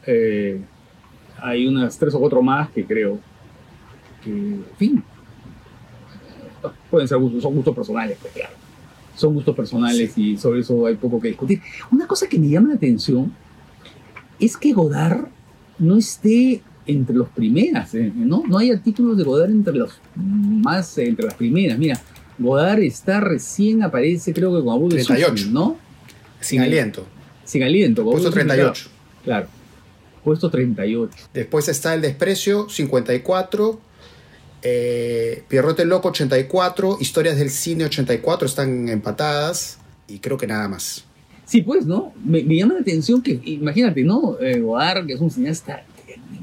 [0.07, 0.61] ¿eh?
[1.41, 3.19] hay unas tres o cuatro más que creo
[4.23, 5.03] que, en fin,
[6.91, 8.55] pueden ser gustos, son gustos personales, pues claro.
[9.15, 11.61] Son gustos personales y sobre eso hay poco que discutir.
[11.91, 13.33] Una cosa que me llama la atención
[14.39, 15.27] es que Godard
[15.79, 18.11] no esté entre los primeras, ¿eh?
[18.15, 18.43] ¿no?
[18.49, 21.79] No hay títulos de Godard entre los más, entre las primeras.
[21.79, 22.01] Mira,
[22.39, 25.49] Godard está recién aparece, creo que con Abu 38.
[25.51, 25.77] ¿no?
[26.41, 27.07] Sin aliento.
[27.45, 28.05] Sin aliento.
[28.05, 28.89] Puesto 38.
[29.23, 29.47] Claro.
[30.25, 31.15] Puesto 38.
[31.35, 33.81] Después está El Desprecio, 54.
[34.63, 36.99] Eh, Pierrote Loco, 84.
[37.01, 38.47] Historias del Cine, 84.
[38.47, 39.79] Están empatadas.
[40.09, 41.05] Y creo que nada más.
[41.45, 42.15] Sí, pues, ¿no?
[42.25, 44.39] Me, llama la atención que, imagínate, ¿no?
[44.41, 45.85] Eh, Godard, que es un cineasta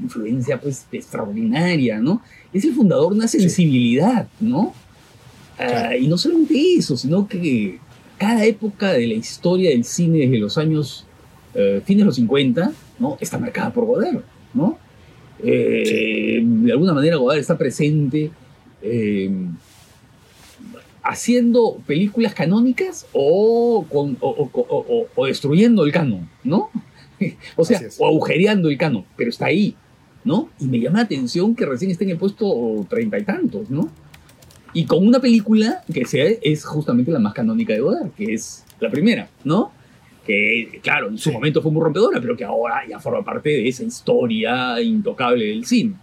[0.00, 2.22] influencia, pues, extraordinaria, ¿no?
[2.52, 4.74] Es el fundador de una sensibilidad, ¿no?
[5.58, 7.78] Ah, y no solamente eso, sino que
[8.18, 11.06] cada época de la historia del cine desde los años,
[11.54, 13.16] eh, fines de los 50, ¿no?
[13.20, 14.22] Está marcada por Godard,
[14.54, 14.78] ¿no?
[15.42, 18.30] Eh, de alguna manera Godard está presente
[18.82, 19.30] eh,
[21.02, 26.70] haciendo películas canónicas o, o, destruyendo el canon, ¿no?
[27.54, 29.74] O sea, o agujereando el canon, pero está ahí,
[30.24, 30.48] ¿no?
[30.58, 33.88] Y me llama la atención que recién esté en el puesto treinta y tantos, ¿no?
[34.72, 38.64] Y con una película que sea, es justamente la más canónica de Godard, que es
[38.80, 39.72] la primera, ¿no?
[40.26, 43.68] Que, claro, en su momento fue muy rompedora, pero que ahora ya forma parte de
[43.68, 45.94] esa historia intocable del cine.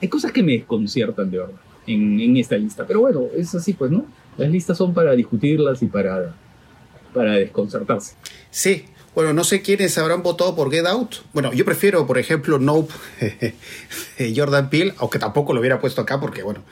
[0.00, 1.54] Hay cosas que me desconciertan de verdad
[1.86, 4.04] en, en esta lista, pero bueno, es así, pues, ¿no?
[4.36, 6.34] Las listas son para discutirlas y para,
[7.14, 8.14] para desconcertarse.
[8.50, 11.16] Sí, bueno, no sé quiénes habrán votado por Get Out.
[11.32, 12.92] Bueno, yo prefiero, por ejemplo, Nope
[14.36, 16.64] Jordan Peele, aunque tampoco lo hubiera puesto acá porque, bueno,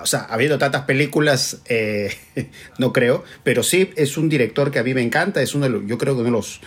[0.00, 2.14] o sea, habiendo tantas películas, eh,
[2.78, 5.70] no creo, pero sí es un director que a mí me encanta, es uno de
[5.70, 6.60] los, yo creo que uno de los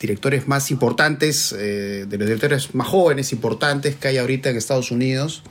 [0.00, 4.90] directores más importantes, eh, de los directores más jóvenes, importantes que hay ahorita en Estados
[4.90, 5.42] Unidos.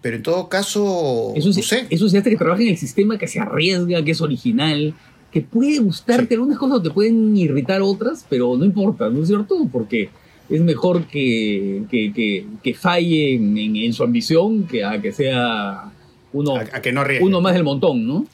[0.00, 1.86] Pero en todo caso, eso no sé.
[1.88, 4.94] Eso hace que trabaja en el sistema, que se arriesga, que es original,
[5.32, 9.66] que puede gustarte algunas cosas te pueden irritar otras, pero no importa, ¿no es cierto?
[9.72, 10.10] Porque
[10.50, 15.90] es mejor que, que, que, falle en, su ambición que a que sea
[16.34, 18.26] uno, que no uno más del montón, ¿no?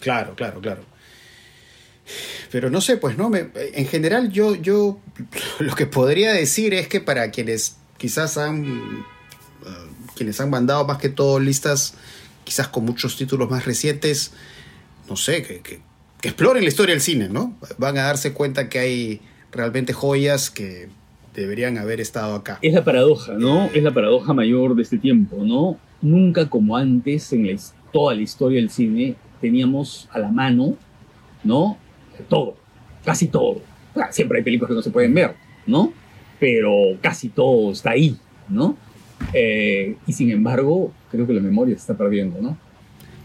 [0.00, 0.82] Claro, claro, claro.
[2.50, 5.00] Pero no sé, pues no, me, en general yo, yo
[5.58, 10.98] lo que podría decir es que para quienes quizás han, uh, quienes han mandado más
[10.98, 11.94] que todo listas,
[12.44, 14.32] quizás con muchos títulos más recientes,
[15.08, 15.89] no sé, que, que
[16.22, 17.56] exploren la historia del cine, ¿no?
[17.78, 19.20] Van a darse cuenta que hay
[19.52, 20.88] realmente joyas que
[21.34, 22.58] deberían haber estado acá.
[22.62, 23.66] Es la paradoja, ¿no?
[23.66, 25.78] Es la paradoja mayor de este tiempo, ¿no?
[26.02, 27.58] Nunca como antes en
[27.92, 30.76] toda la historia del cine teníamos a la mano,
[31.44, 31.78] ¿no?
[32.28, 32.56] Todo,
[33.04, 33.62] casi todo.
[34.10, 35.34] siempre hay películas que no se pueden ver,
[35.66, 35.92] ¿no?
[36.38, 38.16] Pero casi todo está ahí,
[38.48, 38.76] ¿no?
[39.32, 42.56] Eh, y sin embargo, creo que la memoria se está perdiendo, ¿no?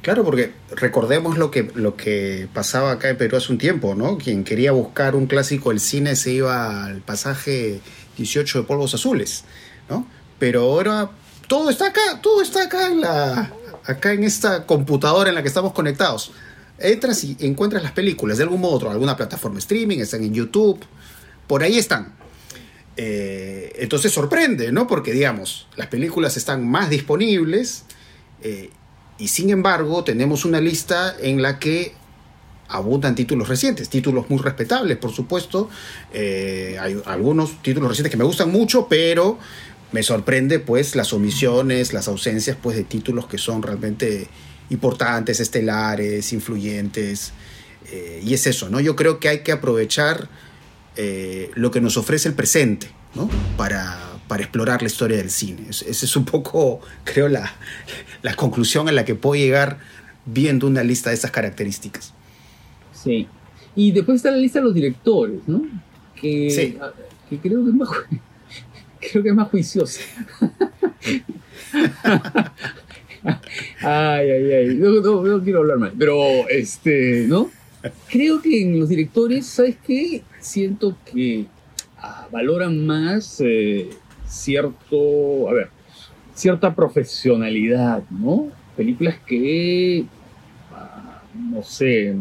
[0.06, 4.20] Claro, porque recordemos lo que, lo que pasaba acá en Perú hace un tiempo, ¿no?
[4.20, 7.80] Quien quería buscar un clásico del cine se iba al pasaje
[8.16, 9.46] 18 de polvos azules,
[9.90, 10.06] ¿no?
[10.38, 11.10] Pero ahora
[11.48, 13.52] todo está acá, todo está acá en la,
[13.84, 16.34] acá en esta computadora en la que estamos conectados.
[16.78, 20.86] Entras y encuentras las películas de algún modo otro, alguna plataforma streaming, están en YouTube,
[21.48, 22.14] por ahí están.
[22.96, 24.86] Eh, entonces sorprende, ¿no?
[24.86, 27.86] Porque digamos, las películas están más disponibles.
[28.44, 28.70] Eh,
[29.18, 31.94] y sin embargo, tenemos una lista en la que
[32.68, 35.70] abundan títulos recientes, títulos muy respetables, por supuesto.
[36.14, 39.38] Eh, hay algunos títulos recientes que me gustan mucho, pero
[39.92, 44.28] me sorprende pues las omisiones, las ausencias pues de títulos que son realmente
[44.70, 47.32] importantes, estelares, influyentes.
[47.92, 48.80] Eh, y es eso, ¿no?
[48.80, 50.28] Yo creo que hay que aprovechar
[50.96, 53.30] eh, lo que nos ofrece el presente, ¿no?
[53.58, 55.68] Para, para explorar la historia del cine.
[55.70, 57.52] Esa es un poco, creo, la,
[58.22, 59.80] la conclusión a la que puedo llegar
[60.26, 62.14] viendo una lista de esas características.
[62.92, 63.28] Sí.
[63.76, 65.66] Y después está la lista de los directores, ¿no?
[66.20, 66.78] Que, sí.
[67.30, 67.90] que creo que es más,
[69.12, 70.02] creo que es más juiciosa.
[73.82, 74.76] ay, ay, ay.
[74.76, 75.94] No, no, quiero hablar mal.
[75.98, 77.52] Pero, este, ¿no?
[78.10, 80.24] Creo que en los directores, ¿sabes qué?
[80.40, 81.46] Siento que
[81.98, 83.90] ah, valoran más eh,
[84.28, 85.70] cierto, a ver,
[86.34, 88.48] cierta profesionalidad, ¿no?
[88.76, 90.06] Películas que,
[90.72, 92.14] ah, no sé,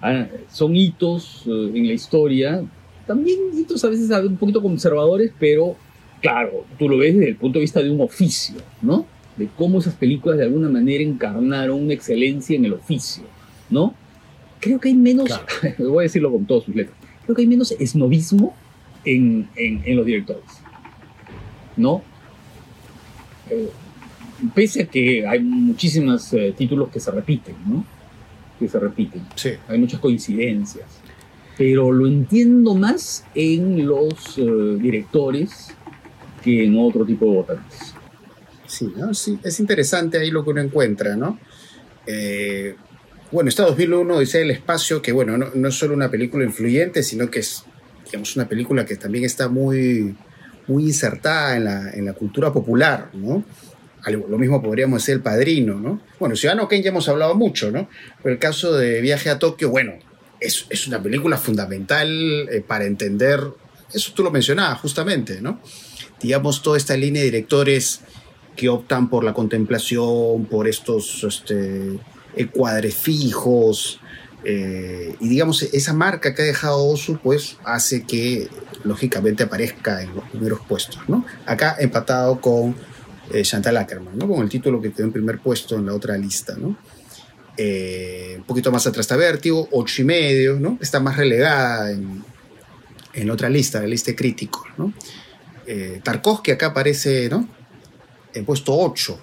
[0.00, 2.64] ah, son hitos eh, en la historia,
[3.06, 5.76] también hitos a veces un poquito conservadores, pero
[6.20, 9.04] claro, tú lo ves desde el punto de vista de un oficio, ¿no?
[9.36, 13.24] De cómo esas películas de alguna manera encarnaron una excelencia en el oficio,
[13.68, 13.94] ¿no?
[14.58, 15.28] Creo que hay menos,
[15.78, 18.54] voy a decirlo con todas sus letras, creo que hay menos esnovismo
[19.04, 20.59] en, en los directores.
[21.76, 22.02] ¿No?
[23.50, 23.70] Eh,
[24.54, 27.84] pese a que hay muchísimos eh, títulos que se repiten, ¿no?
[28.58, 29.22] Que se repiten.
[29.34, 29.50] Sí.
[29.68, 30.86] Hay muchas coincidencias.
[31.58, 35.74] Pero lo entiendo más en los eh, directores
[36.42, 37.94] que en otro tipo de votantes.
[38.66, 39.12] Sí, ¿no?
[39.12, 41.38] sí, es interesante ahí lo que uno encuentra, ¿no?
[43.30, 47.04] bueno, está 2001 dice El Espacio, que bueno, no, no, es solo una película influyente,
[47.04, 47.62] sino que es,
[48.06, 50.16] digamos, una película que también está muy
[50.70, 53.44] muy insertada en la, en la cultura popular, ¿no?
[54.06, 56.00] Lo mismo podríamos decir El Padrino, ¿no?
[56.18, 57.88] Bueno, Ciudadano Kane ya hemos hablado mucho, ¿no?
[58.22, 59.92] Pero el caso de Viaje a Tokio, bueno,
[60.40, 62.08] es, es una película fundamental
[62.50, 63.40] eh, para entender,
[63.92, 65.60] eso tú lo mencionabas justamente, ¿no?
[66.22, 68.00] Digamos, toda esta línea de directores
[68.56, 71.98] que optan por la contemplación, por estos este,
[72.52, 74.00] cuadres fijos,
[74.44, 78.48] Eh, y digamos, esa marca que ha dejado Osu, pues hace que
[78.84, 81.24] lógicamente aparezca en los primeros puestos, ¿no?
[81.46, 82.74] Acá empatado con
[83.32, 84.28] eh, Chantal Ackerman, ¿no?
[84.28, 86.76] Con el título que quedó en primer puesto en la otra lista, ¿no?
[87.56, 90.78] Eh, un poquito más atrás está Vértigo, ocho y medio, ¿no?
[90.80, 92.24] Está más relegada en,
[93.12, 94.92] en otra lista, la lista de críticos, ¿no?
[96.02, 97.48] Tarkovsky acá aparece, ¿no?
[98.34, 99.20] En puesto 8,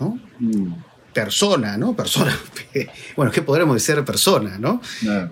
[0.00, 0.20] ¿no?
[0.40, 0.87] Mm
[1.18, 1.96] persona, ¿no?
[1.96, 2.36] Persona.
[3.16, 4.80] bueno, ¿qué podremos decir persona, ¿no?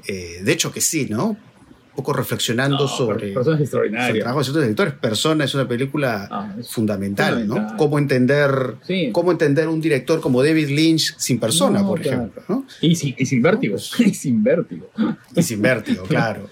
[0.07, 1.29] Eh, de hecho que sí, ¿no?
[1.29, 3.33] Un poco reflexionando sobre...
[3.33, 4.25] Personas extraordinarias.
[4.25, 4.95] trabajo de directores.
[4.95, 7.77] Persona es una película ah, fundamental, ¿no?
[7.79, 8.75] Cómo entender,
[9.13, 12.67] cómo entender un director como David Lynch sin persona, por ejemplo, ¿no?
[12.83, 13.77] Y sin, y sin vértigo.
[13.99, 14.91] y sin vértigo.
[15.35, 16.51] y sin vértigo, claro.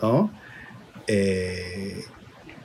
[0.00, 0.32] ¿no?
[1.06, 2.04] Eh,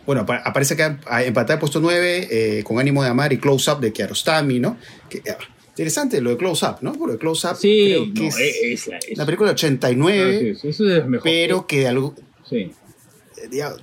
[0.05, 3.91] bueno, aparece acá empatada puesto 9 eh, con ánimo de amar y close up de
[3.91, 4.77] Kiarostami, ¿no?
[5.09, 5.21] Que,
[5.81, 6.93] Interesante lo de Close Up, ¿no?
[6.93, 11.23] Porque Close Up sí, creo que es, la película de 89, ah, eso es mejor.
[11.23, 12.13] pero que de algo,
[12.47, 12.71] sí.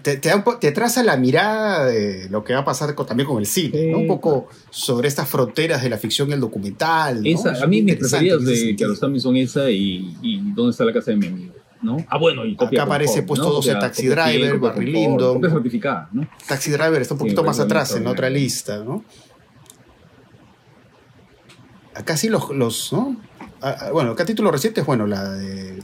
[0.03, 3.91] te, te, traza la mirada de lo que va a pasar también con el cine,
[3.91, 3.99] ¿no?
[3.99, 7.27] Un poco sobre estas fronteras de la ficción y el documental.
[7.27, 11.11] Esa, a mí mis preferidas de Kiarostami son esa y, y ¿Dónde está la casa
[11.11, 11.55] de mi amigo?
[11.83, 11.97] ¿no?
[12.09, 14.95] Ah, bueno, y copia Acá aparece puesto 12 Taxi Driver, Barry
[15.51, 16.29] certificada, ¿no?
[16.47, 19.05] Taxi Driver está un poquito más atrás en otra lista, ¿no?
[21.99, 23.17] Acá sí los, los ¿no?
[23.93, 25.83] bueno, acá título reciente es, bueno, la de,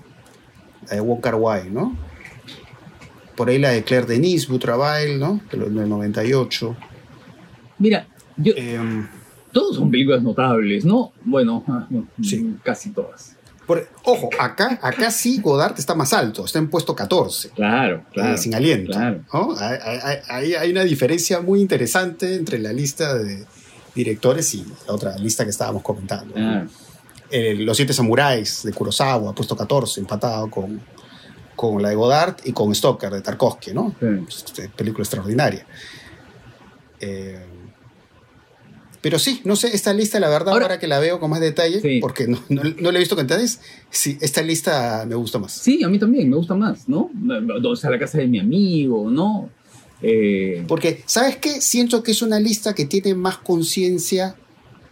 [0.88, 1.96] la de Walker White, ¿no?
[3.34, 5.40] Por ahí la de Claire Denis, Butrabail, ¿no?
[5.50, 6.76] Del 98.
[7.78, 8.52] Mira, yo...
[8.56, 9.08] Em,
[9.50, 11.12] todos son películas notables, ¿no?
[11.24, 11.86] Bueno, ah,
[12.22, 12.56] sí.
[12.62, 13.36] casi todas.
[14.04, 17.50] ojo, acá, acá sí Godard está más alto, está en puesto 14.
[17.50, 18.36] Claro, eh, claro.
[18.38, 18.92] sin aliento.
[18.92, 19.24] Claro.
[20.28, 23.46] Hay, hay, una diferencia muy interesante entre la lista de,
[23.94, 26.34] directores y la otra lista que estábamos comentando.
[26.36, 26.64] Ah.
[27.30, 30.80] Los Siete Samuráis de Kurosawa, puesto 14, empatado con,
[31.56, 33.94] con la de Godard y con Stoker de Tarkovsky, ¿no?
[34.28, 35.66] Este, película extraordinaria.
[37.00, 37.44] Eh,
[39.04, 42.00] pero sí, no sé, esta lista, la verdad, ahora, que la veo con más detalle,
[42.00, 45.52] porque no, no, la he visto con detalles, sí, esta lista me gusta más.
[45.52, 47.10] Sí, a mí también, me gusta más, ¿no?
[47.62, 49.50] O sea, la casa de mi amigo, ¿no?
[50.06, 51.62] Eh, Porque, ¿sabes qué?
[51.62, 54.36] Siento que es una lista que tiene más conciencia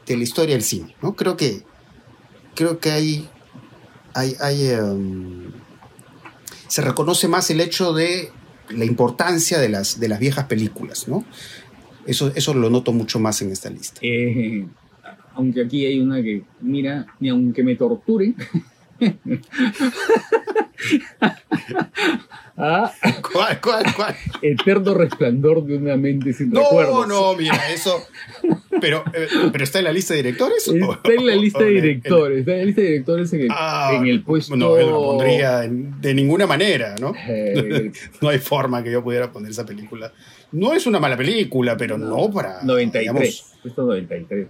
[0.06, 1.14] de la historia del cine, ¿no?
[1.14, 1.64] Creo que,
[2.54, 3.28] creo que hay,
[4.14, 5.52] hay, em,
[6.66, 8.30] se reconoce más el hecho de
[8.70, 11.26] la importancia de las, de las viejas películas, ¿no?
[12.06, 14.00] Eso, eso lo noto mucho más en esta lista.
[14.02, 14.66] Eh,
[15.34, 18.32] aunque aquí hay una que, mira, ni aunque me torture.
[22.56, 22.92] ¿Ah?
[23.32, 24.14] ¿Cuál, cuál, cuál?
[24.42, 27.08] Eterno resplandor de una mente sin no, recuerdos.
[27.08, 28.06] No, no, mira, eso.
[28.80, 30.68] Pero, eh, pero está en la lista de directores.
[30.68, 32.40] Está en la lista de directores.
[32.40, 34.54] Está en la lista de directores en el, ah, en el puesto.
[34.54, 37.12] No, no lo pondría de ninguna manera, ¿no?
[37.26, 37.90] Eh,
[38.20, 40.12] no hay forma que yo pudiera poner esa película.
[40.52, 42.62] No es una mala película, pero no, para.
[42.62, 43.56] 93.
[43.62, 44.48] Puesto 93.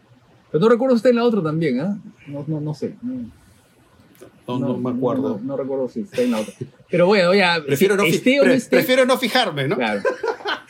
[0.50, 1.98] Pero no recuerdo usted en la otra también, ¿ah?
[2.26, 2.94] No, no, no sé.
[3.00, 3.30] No,
[4.58, 5.40] no, me acuerdo.
[5.42, 6.54] No, recuerdo si está en la otra.
[6.90, 7.62] Pero bueno, ya.
[7.64, 8.04] Prefiero no,
[8.70, 9.76] prefiero no fijarme, ¿no?
[9.76, 10.02] Claro.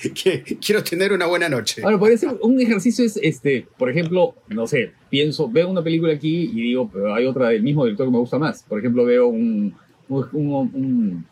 [0.60, 1.82] quiero tener una buena noche.
[1.84, 6.12] Ahora, podría ser un ejercicio es, este, por ejemplo, no sé, pienso, veo una película
[6.12, 8.62] aquí y digo, pero hay otra del mismo director que me gusta más.
[8.64, 9.74] Por ejemplo, veo un.
[10.08, 11.26] un, un,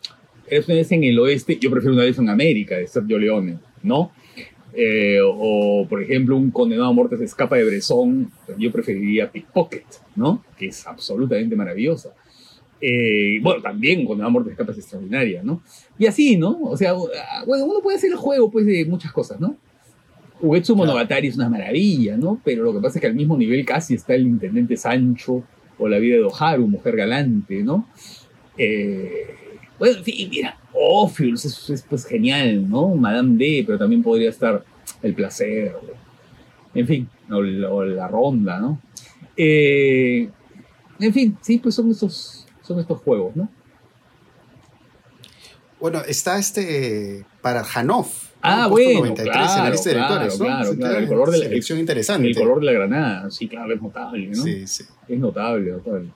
[0.47, 3.57] es una vez en el oeste, yo prefiero una vez en América, de Sergio Leone,
[3.83, 4.11] ¿no?
[4.73, 9.85] Eh, o, por ejemplo, un condenado a muerte se escapa de Bresson, yo preferiría Pickpocket,
[10.15, 10.43] ¿no?
[10.57, 12.13] Que es absolutamente maravillosa.
[12.81, 15.61] Eh, bueno, también cuando la muerte escapa es extraordinaria, ¿no?
[15.99, 16.59] Y así, ¿no?
[16.63, 19.55] O sea, bueno, uno puede hacer el juego, pues, de muchas cosas, ¿no?
[20.41, 22.41] Uetsu Monogatari es una maravilla, ¿no?
[22.43, 25.43] Pero lo que pasa es que al mismo nivel casi está el Intendente Sancho
[25.77, 27.87] o La vida de Oharu, Mujer Galante, ¿no?
[28.57, 29.27] Eh,
[29.77, 32.95] bueno, en fin, mira, Ophius es, pues genial, ¿no?
[32.95, 34.63] Madame D, pero también podría estar
[35.03, 35.75] El Placer,
[36.73, 38.81] en fin, o, La Ronda, ¿no?
[39.37, 40.29] Eh,
[40.99, 42.40] en fin, sí, pues son esos
[42.71, 43.49] son estos juegos, ¿no?
[45.79, 48.29] Bueno, está este para Hanoff.
[48.43, 50.45] Ah, bueno, 93 claro, en la lista de directores, ¿no?
[50.45, 52.27] Claro, claro, el color de la interesante.
[52.27, 54.43] El color de la granada, sí, claro, es notable, ¿no?
[54.43, 54.83] Sí, sí.
[55.07, 56.09] Es notable, notable.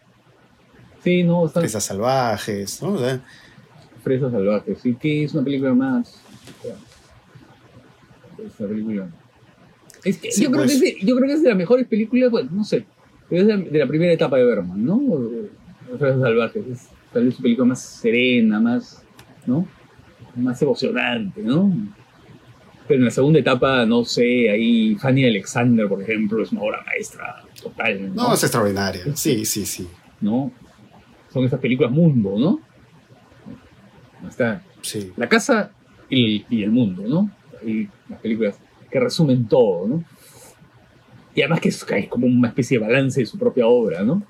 [1.03, 1.61] Sí, no, están...
[1.61, 2.97] Fresas salvajes, ¿no?
[4.03, 6.19] Fresas salvajes, sí, que es una película más.
[8.37, 9.09] Es una película.
[10.03, 10.81] Es que yo, creo que pues.
[10.81, 12.85] es yo creo que es de las mejores películas, bueno, no sé,
[13.29, 15.01] es de la primera etapa de Berman, ¿no?
[15.97, 16.67] Fresas Salvajes.
[16.67, 19.03] Es tal vez su película más serena, más,
[19.45, 19.67] ¿no?
[20.35, 21.71] Más emocionante, ¿no?
[22.87, 26.83] Pero en la segunda etapa, no sé, ahí Fanny Alexander, por ejemplo, es una obra
[26.85, 28.13] maestra total.
[28.13, 29.03] No, es extraordinaria.
[29.15, 29.87] Sí, sí, sí.
[30.21, 30.51] ¿No?
[31.35, 32.61] son estas películas mundo, ¿no?
[34.25, 34.61] Está
[35.17, 35.69] la casa
[36.09, 37.29] y, el mundo, ¿no?
[37.61, 38.57] Y las películas
[38.89, 40.03] que resumen todo, ¿no?
[41.35, 44.23] Y además que es, como una especie de balance de su propia obra, ¿no?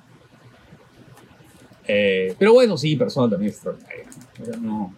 [1.88, 4.06] Eh, pero bueno, sí, Persona también extraordinaria.
[4.62, 4.94] No,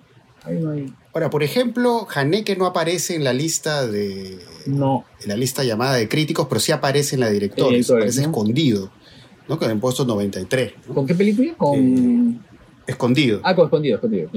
[1.13, 4.39] Ahora, por ejemplo, Haneke no aparece en la lista de.
[4.65, 5.05] No.
[5.21, 7.89] En la lista llamada de críticos, pero sí aparece en la de directores.
[7.89, 8.91] aparece escondido.
[9.47, 9.57] ¿no?
[9.57, 10.73] Con el puesto 93.
[10.93, 11.53] ¿Con qué película?
[11.55, 11.77] Con.
[11.77, 13.41] Eh, escondido.
[13.43, 14.29] Ah, con Escondido, Escondido.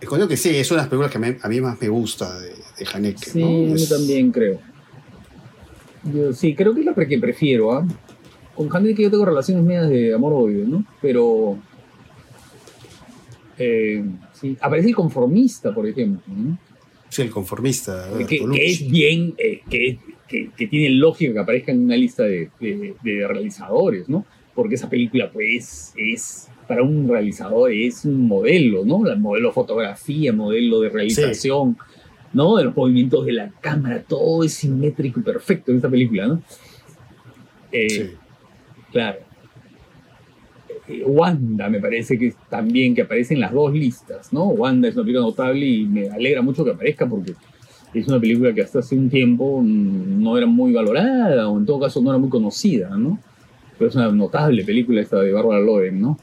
[0.00, 2.50] Escondido que sí, es una de las películas que a mí más me gusta de,
[2.50, 3.30] de Haneke.
[3.30, 4.58] Sí, yo también creo.
[6.12, 7.72] Yo sí, creo que es la que prefiero.
[7.72, 7.86] ¿ah?
[8.54, 10.84] Con Haneke yo tengo relaciones medias de amor-odio, ¿no?
[11.00, 11.58] Pero.
[13.58, 14.56] Eh, sí.
[14.60, 16.22] Aparece el conformista, por ejemplo.
[16.34, 16.58] ¿no?
[17.08, 18.08] Sí, el conformista.
[18.28, 19.98] Que, es bien, eh, que,
[20.28, 24.26] que, tiene lógica que aparezca en una lista de, de, realizadores, ¿no?
[24.54, 29.06] Porque esa película, pues, es para un realizador es un modelo, ¿no?
[29.06, 31.76] El modelo de fotografía, modelo de realización,
[32.32, 32.56] ¿no?
[32.56, 36.42] De los movimientos de la cámara, todo es simétrico y perfecto en esta película, ¿no?
[37.70, 38.10] Eh, sí.
[38.92, 39.18] Claro.
[40.88, 44.44] Eh, Wanda me parece que también que aparece en las dos listas, ¿no?
[44.44, 47.34] Wanda es una película notable y me alegra mucho que aparezca porque
[47.94, 51.80] es una película que hasta hace un tiempo no era muy valorada o en todo
[51.80, 53.18] caso no era muy conocida, ¿no?
[53.78, 56.18] Pero es una notable película esta de Barbara Loden, ¿no?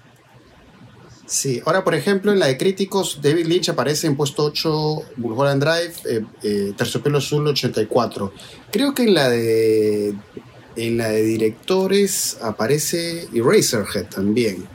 [1.25, 5.63] Sí, ahora por ejemplo en la de críticos, David Lynch aparece en puesto 8, Mulholland
[5.63, 8.33] Drive, eh, eh, Terciopelo Azul 84.
[8.69, 10.13] Creo que en la de
[10.75, 14.65] en la de directores aparece Eraserhead también.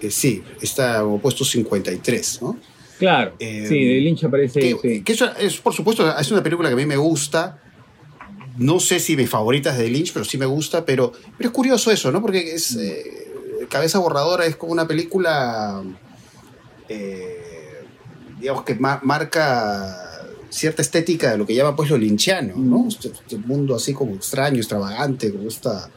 [0.00, 2.58] Eh, sí, está como puesto 53, ¿no?
[2.98, 4.76] Claro, eh, sí, de Lynch aparece.
[4.76, 7.58] Que, que eso es, por supuesto, es una película que a mí me gusta.
[8.58, 10.84] No sé si mi favorita es de Lynch, pero sí me gusta.
[10.84, 12.20] Pero, pero es curioso eso, ¿no?
[12.20, 12.76] Porque es.
[12.76, 13.32] Eh,
[13.70, 15.82] Cabeza Borradora es como una película.
[16.88, 17.84] Eh,
[18.38, 20.09] digamos que marca
[20.50, 22.88] cierta estética de lo que llama pues lo lynchiano, ¿no?
[22.88, 25.90] Este, este, mundo así como extraño, extravagante, con esta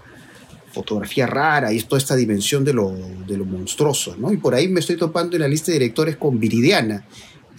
[0.72, 2.96] fotografía rara y toda esta dimensión de lo,
[3.28, 4.32] de lo monstruoso, ¿no?
[4.32, 7.06] Y por ahí me estoy topando en la lista de directores con Viridiana,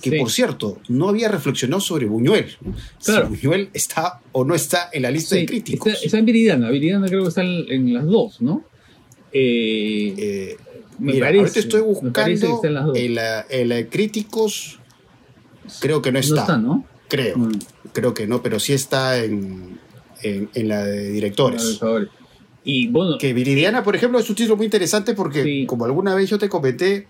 [0.00, 2.56] que por cierto, no había reflexionado sobre Buñuel.
[2.98, 5.98] Si Buñuel está o no está en la lista de críticos.
[6.02, 8.64] Está, en Viridiana, Viridiana creo que está en, las dos, ¿no?
[9.32, 10.56] Eh, eh,
[10.98, 14.78] mira, ahorita estoy buscando en, la, en, la, críticos,
[15.80, 16.34] creo que no está.
[16.34, 16.84] No está, ¿no?
[17.08, 17.52] Creo, mm.
[17.92, 19.78] creo que no, pero sí está en,
[20.22, 21.80] en la de directores.
[22.64, 26.30] Y bueno, que Viridiana, por ejemplo, es un título muy interesante porque, como alguna vez
[26.30, 27.06] yo te comenté,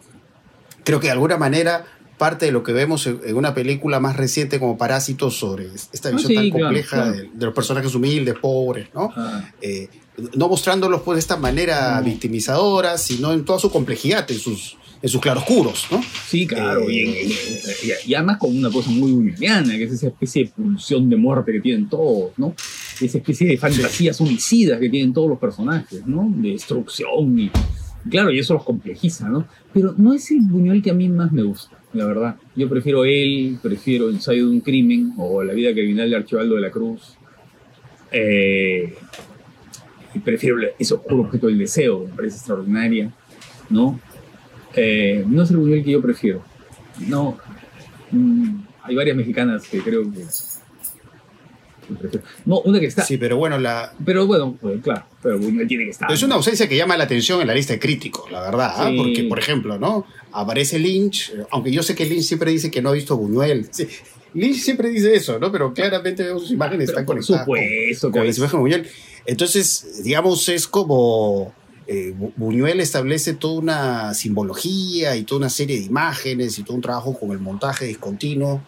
[0.83, 1.87] creo que de alguna manera
[2.19, 6.35] parte de lo que vemos en una película más reciente como Parásitos sobre esta visión
[6.35, 9.11] tan compleja De, los personajes humildes, pobres, ¿no?
[9.17, 9.49] Ah.
[9.61, 9.89] Eh,
[10.35, 15.09] no mostrándolos pues, de esta manera victimizadora, sino en toda su complejidad, en sus, en
[15.09, 16.01] sus claroscuros, ¿no?
[16.27, 17.29] Sí, claro, eh,
[18.07, 21.53] y, además con una cosa muy humillana, que es esa especie de pulsión de muerte
[21.53, 22.55] que tienen todos, ¿no?
[23.01, 26.33] Esa especie de fantasías homicidas que tienen todos los personajes, ¿no?
[26.37, 27.51] De destrucción y...
[28.11, 29.49] Claro, y eso los complejiza, ¿no?
[29.73, 32.37] Pero no es el Buñuel que a mí más me gusta, la verdad.
[32.55, 36.61] Yo prefiero él, prefiero Ensayo de un crimen o La vida criminal de Archibaldo de
[36.61, 37.17] la Cruz.
[38.13, 38.95] Eh,
[40.15, 43.13] y prefiero eso, por objeto del deseo, me parece extraordinaria,
[43.69, 43.99] ¿no?
[44.75, 46.43] Eh, no es el Buñuel que yo prefiero.
[47.09, 47.39] No.
[48.11, 50.25] Mm, hay varias mexicanas que creo que.
[52.45, 53.05] No, una que está.
[53.05, 53.93] Sí, pero bueno, la.
[54.05, 56.11] Pero bueno, pues, claro, pero Buñuel tiene que estar.
[56.11, 58.73] Es una ausencia que llama la atención en la lista de críticos, la verdad.
[58.77, 58.91] ¿ah?
[58.97, 60.07] Porque, por ejemplo, ¿no?
[60.33, 63.69] Aparece Lynch, aunque yo sé que Lynch siempre dice que no ha visto Buñuel.
[64.35, 65.53] Lynch siempre dice eso, ¿no?
[65.53, 67.47] Pero claramente sus imágenes están conectadas.
[67.47, 68.89] Por supuesto, con, las imágenes de Buñuel.
[69.27, 71.55] Entonces, digamos, es como
[71.87, 76.83] eh, Buñuel establece toda una simbología y toda una serie de imágenes y todo un
[76.83, 78.63] trabajo con el montaje discontinuo,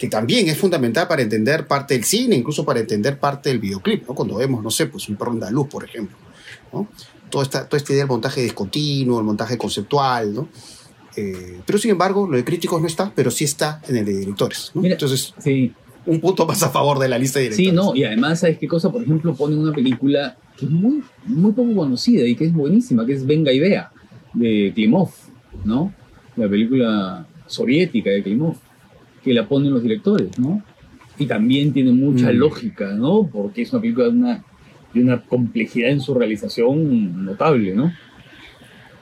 [0.00, 4.08] que también es fundamental para entender parte del cine, incluso para entender parte del videoclip,
[4.08, 4.14] ¿no?
[4.14, 6.16] Cuando vemos, no sé, pues un perro andaluz, por ejemplo,
[6.72, 6.88] ¿no?
[7.28, 10.48] Toda esta, toda esta idea del montaje discontinuo, el montaje conceptual, ¿no?
[11.16, 14.16] Eh, pero sin embargo, lo de críticos no está, pero sí está en el de
[14.16, 15.74] directores, Entonces, sí.
[16.06, 17.70] un punto más a favor de la lista de directores.
[17.70, 18.90] Sí, no, y además, ¿sabes qué cosa?
[18.90, 23.04] Por ejemplo, ponen una película que es muy, muy poco conocida y que es buenísima,
[23.04, 23.92] que es Venga y Vea,
[24.32, 25.10] de Klimov,
[25.62, 25.92] ¿no?
[26.36, 28.56] La película soviética de Klimov,
[29.22, 30.62] que la ponen los directores, ¿no?
[31.18, 32.36] Y también tiene mucha mm.
[32.36, 33.28] lógica, ¿no?
[33.30, 34.44] Porque es una película de una,
[34.94, 37.92] de una complejidad en su realización notable, ¿no?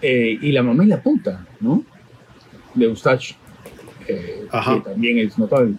[0.02, 1.84] Eh, y La mamá y la puta, ¿no?
[2.74, 3.36] De Eustache,
[4.06, 5.74] eh, que también es notable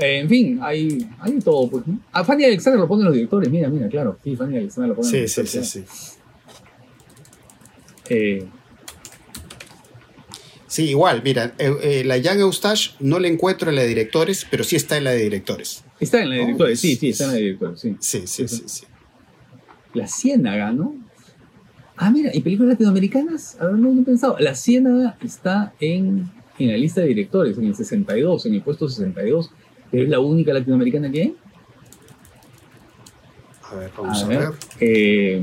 [0.00, 1.68] en fin, hay, hay todo.
[1.68, 4.18] Pues, A Fanny Alexander lo ponen los directores, mira, mira, claro.
[4.24, 5.84] Sí, Fanny Alexander lo ponen sí, sí, sí, sí,
[8.08, 8.46] Eh,
[10.70, 14.64] sí, igual, mira, eh, la Young Eustache no la encuentro en la de directores, pero
[14.64, 15.84] sí está en la de directores.
[15.98, 17.96] Está en la de directores, sí, sí, está en la de directores, sí.
[17.98, 18.84] Sí, sí, sí, sí.
[19.92, 20.94] La Ciénaga, ¿no?
[21.96, 23.60] Ah, mira, ¿y películas latinoamericanas?
[23.60, 24.36] A ver, no, he pensado.
[24.38, 28.88] La Ciénaga está en, en la lista de directores, en el 62, en el puesto
[28.88, 29.50] 62,
[29.90, 31.36] pero es la única latinoamericana que hay.
[33.70, 34.48] A ver, vamos a, ver.
[34.80, 35.42] Eh,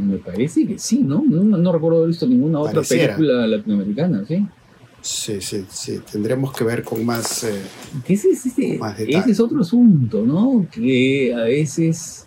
[0.00, 1.22] me parece que sí, ¿no?
[1.22, 1.72] ¿no?
[1.72, 4.46] recuerdo haber visto ninguna otra película latinoamericana, ¿sí?
[5.02, 6.00] Sí, sí, sí.
[6.10, 7.44] Tendremos que ver con más.
[7.44, 7.62] Eh,
[8.06, 10.66] ese, ese es otro asunto, ¿no?
[10.70, 12.26] Que a veces.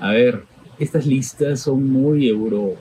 [0.00, 0.44] A ver,
[0.78, 2.74] estas listas son muy euro,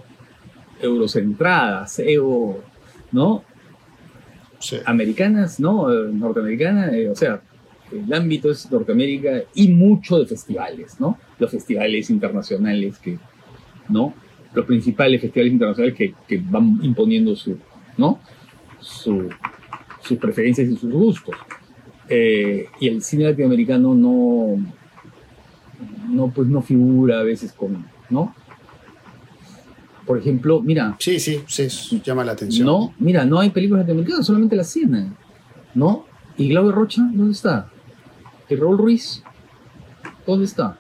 [0.81, 2.63] eurocentradas, euro,
[3.11, 3.43] ¿no?
[4.59, 4.77] Sí.
[4.85, 5.89] Americanas, ¿no?
[5.89, 7.41] Norteamericanas, eh, o sea,
[7.91, 11.17] el ámbito es Norteamérica y mucho de festivales, ¿no?
[11.39, 13.19] Los festivales internacionales que,
[13.91, 14.13] ¿no?
[14.53, 17.57] Los principales festivales internacionales que, que van imponiendo su,
[17.97, 18.19] ¿no?
[18.79, 19.29] Su,
[20.01, 21.35] sus preferencias y sus gustos.
[22.09, 24.57] Eh, y el cine latinoamericano no,
[26.09, 28.35] no, pues no figura a veces con, ¿no?
[30.05, 30.95] Por ejemplo, mira.
[30.99, 32.65] Sí, sí, sí, llama la atención.
[32.65, 35.13] No, mira, no hay películas latinoamericanas, solamente la cine,
[35.73, 36.05] ¿no?
[36.37, 37.69] ¿Y Glauber Rocha dónde está?
[38.49, 39.23] ¿Y Raúl Ruiz?
[40.25, 40.77] ¿Dónde está?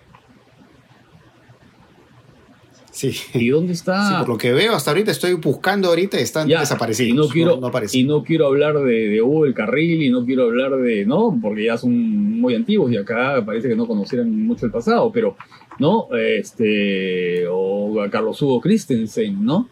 [3.01, 3.15] Sí.
[3.33, 4.09] ¿Y dónde está?
[4.09, 7.09] Sí, por lo que veo hasta ahorita, estoy buscando ahorita y están desaparecidos.
[7.09, 7.59] Y no quiero,
[7.91, 11.03] y no quiero hablar de, de, Hugo el Carril y no quiero hablar de.
[11.07, 15.11] No, porque ya son muy antiguos y acá parece que no conocieran mucho el pasado,
[15.11, 15.35] pero.
[15.79, 16.09] ¿No?
[16.15, 17.47] Este.
[17.49, 19.67] O a Carlos Hugo Christensen, ¿no?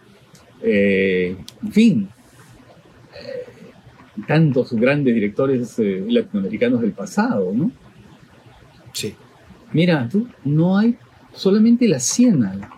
[0.63, 2.09] Eh, en fin.
[3.13, 7.71] Eh, tantos grandes directores eh, latinoamericanos del pasado, ¿no?
[8.91, 9.13] Sí.
[9.71, 10.97] Mira, tú, no hay
[11.31, 12.71] solamente la Siena.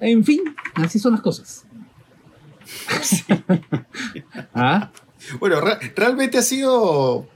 [0.00, 0.42] En fin,
[0.74, 1.66] así son las cosas.
[4.54, 4.90] ¿Ah?
[5.40, 5.60] Bueno,
[5.94, 7.28] realmente ha sido.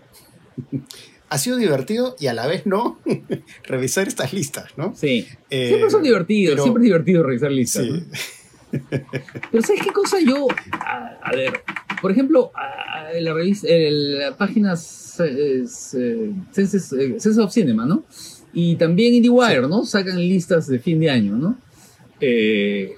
[1.28, 2.98] Ha sido divertido y a la vez no
[3.62, 4.94] revisar estas listas, ¿no?
[4.96, 5.28] Sí.
[5.48, 7.84] Eh, siempre son divertidos, siempre es divertido revisar listas.
[7.84, 8.02] Sí.
[8.70, 10.48] Pero ¿sabes qué cosa yo?
[10.72, 11.62] A, ver,
[12.02, 12.50] por ejemplo,
[13.20, 15.94] la revista, la página Senses,
[17.38, 18.04] of Cinema, ¿no?
[18.52, 19.84] Y también IndieWire, ¿no?
[19.84, 21.56] Sacan listas de fin de año, ¿no?
[22.20, 22.96] Eh,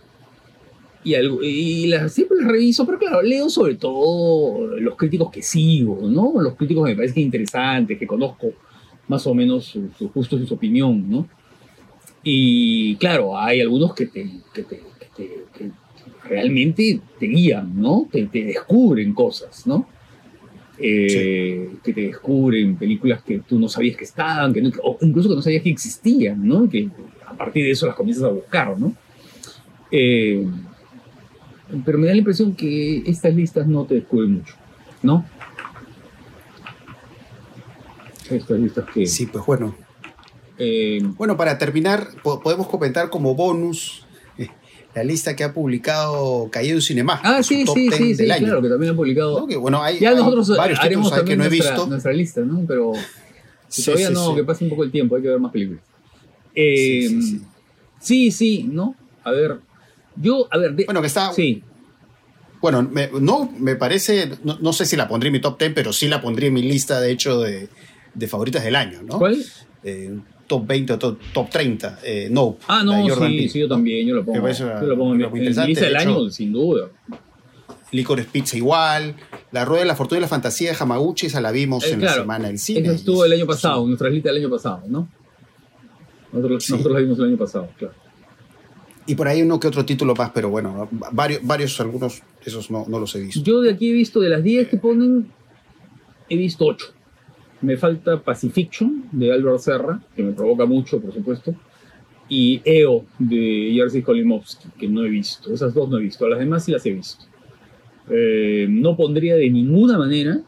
[1.05, 6.41] y, y siempre las reviso, pero claro, leo sobre todo los críticos que sigo, ¿no?
[6.41, 8.53] Los críticos que me parecen interesantes, que conozco
[9.09, 11.29] más o menos sus gustos y su opinión, ¿no?
[12.23, 14.81] Y claro, hay algunos que, te, que, te,
[15.17, 15.71] que,
[16.25, 18.09] realmente te guían, ¿no?
[18.11, 19.89] Te, descubren cosas, ¿no?
[20.79, 25.35] Eh, que te descubren películas que tú no sabías que estaban, que o incluso que
[25.35, 26.69] no sabías que existían, ¿no?
[26.69, 26.89] Que
[27.27, 28.95] a partir de eso las comienzas a buscar, ¿no?
[29.93, 30.47] Eh,
[31.85, 34.55] pero me da la impresión que estas listas no te descubren mucho,
[35.03, 35.25] ¿no?
[38.31, 39.07] Estas listas que...
[39.07, 39.75] Sí, pues bueno.
[40.59, 44.07] Eh, bueno, para terminar, podemos comentar como bonus
[44.39, 44.49] eh,
[44.95, 47.21] la lista que ha publicado Calle Cinema.
[47.23, 49.47] Ah, sí, sí, sí, sí claro, que también ha publicado.
[49.61, 51.87] bueno, hay, ya nosotros varios haremos que no he nuestra, visto.
[51.87, 52.65] nuestra lista, ¿no?
[52.67, 52.93] Pero
[53.85, 55.83] todavía no, que pase un poco el tiempo, hay que ver más películas.
[58.01, 58.95] sí, sí, ¿no?
[59.25, 59.59] A ver,
[60.17, 60.75] yo, a ver.
[60.87, 61.33] bueno, que está.
[61.33, 61.63] Sí.
[62.61, 62.89] Bueno,
[63.21, 64.31] no, me parece.
[64.45, 66.63] No, sé si la pondría en mi top 10, pero sí la pondría en mi
[66.63, 67.69] lista, de hecho, de,
[68.15, 69.19] de favoritas del año, ¿no?
[69.19, 69.45] ¿Cuál?
[69.83, 71.99] Eh, top 20 o top, top 30.
[72.05, 72.57] Eh, no.
[72.69, 74.07] Ah, no, sí, sí, yo también.
[74.07, 74.49] Yo lo pongo.
[74.49, 76.89] yo lo pongo en mi lista del año, sin duda.
[77.91, 79.15] Licorice Pizza igual.
[79.51, 82.01] La Rueda de la Fortuna y la Fantasía de Hamaguchi, esa la vimos eh, en
[82.03, 82.81] la semana del cine.
[82.81, 85.09] Esa estuvo el año pasado, nuestra lista del año pasado, ¿no?
[86.33, 87.95] Nosotros, nosotros la vimos el año pasado, claro.
[89.07, 92.85] Y por ahí uno que otro título más, pero bueno, varios, varios algunos, esos no,
[92.89, 93.41] no los he visto.
[93.43, 95.29] Yo de aquí he visto, de las 10 que ponen,
[96.29, 96.87] he visto 8.
[97.63, 101.55] Me falta Pacifiction de Álvaro Serra, que me provoca mucho, por supuesto,
[102.29, 105.53] y EO de Jerzy Kolimovsky, que no he visto.
[105.53, 107.25] Esas dos no he visto, las demás sí las he visto.
[108.09, 110.41] Eh, no pondría de ninguna manera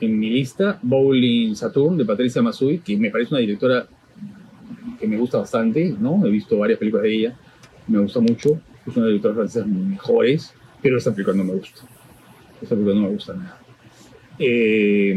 [0.00, 3.86] en mi lista Bowling Saturn de Patricia Masui, que me parece una directora
[4.98, 6.24] que me gusta bastante, ¿no?
[6.26, 7.38] He visto varias películas de ella
[7.86, 11.82] me gusta mucho, es una de las francesas mejores, pero esta película no me gusta.
[12.60, 13.58] Esta película no me gusta nada.
[14.38, 15.16] Eh,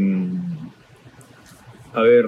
[1.92, 2.26] a ver,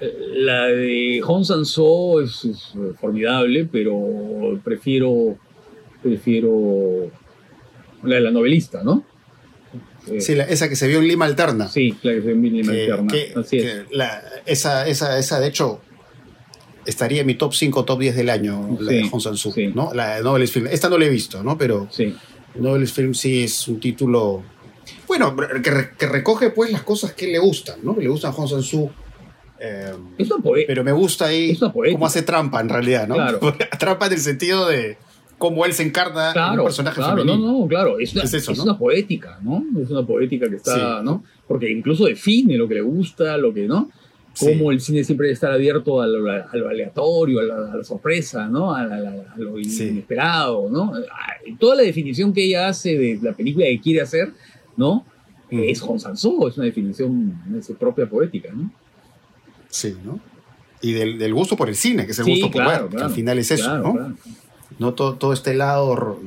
[0.00, 5.36] eh, la de Hong Sanso es, es, formidable, pero prefiero,
[6.02, 7.10] prefiero
[8.02, 9.04] la de la novelista, ¿no?
[10.18, 11.68] Sí, esa que se vio en Lima Alterna.
[11.68, 13.12] Sí, la que se vio en Lima Alterna.
[13.36, 13.84] Así es.
[14.46, 15.80] esa, esa, esa, de hecho,
[16.84, 19.92] estaría en mi top 5, top 10 del año, la de Hong Sang-soo, ¿no?
[19.94, 20.66] La de Novelist Film.
[20.70, 21.56] Esta no la he visto, ¿no?
[21.58, 22.14] Pero sí.
[22.54, 24.42] Novelist Film sí es un título,
[25.06, 27.94] bueno, que, recoge pues las cosas que le gustan, ¿no?
[27.94, 28.90] Que le gustan a Hong Sang-soo.
[29.62, 29.92] Eh,
[30.66, 31.58] pero me gusta ahí
[31.92, 33.16] cómo hace trampa en realidad, ¿no?
[33.16, 33.40] Claro.
[33.78, 34.96] trampa en el sentido de
[35.36, 37.46] cómo él se encarna en un personaje claro, femenino.
[37.46, 39.64] No, no, claro, es una, es una poética, ¿no?
[39.82, 41.24] Es una poética que está, ¿no?
[41.46, 43.90] Porque incluso define lo que le gusta, lo que, ¿no?
[44.38, 48.74] Cómo el cine siempre debe estar abierto a lo, aleatorio, a la, sorpresa, ¿no?
[48.74, 48.86] A,
[49.36, 50.92] lo inesperado, ¿no?
[51.58, 54.32] Toda la definición que ella hace de la película que quiere hacer,
[54.76, 55.04] ¿no?
[55.50, 58.72] Es Hong Sanso, es una definición su propia poética, ¿no?
[59.68, 60.20] Sí, ¿no?
[60.80, 63.38] Y del, gusto por el cine, que es el gusto por ver, que al final
[63.38, 64.16] es eso, ¿no?
[64.78, 64.94] ¿no?
[64.94, 66.18] Todo, todo este lado,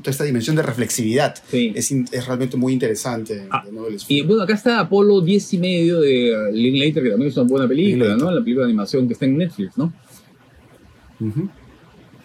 [0.00, 3.46] toda esta dimensión de reflexividad es, es, realmente muy interesante.
[3.50, 3.64] Ah,
[4.08, 7.68] y bueno, acá está Apolo 10 y medio de Linklater, que también es una buena
[7.68, 8.30] película, ¿no?
[8.30, 9.92] La película de animación que está en Netflix, ¿no?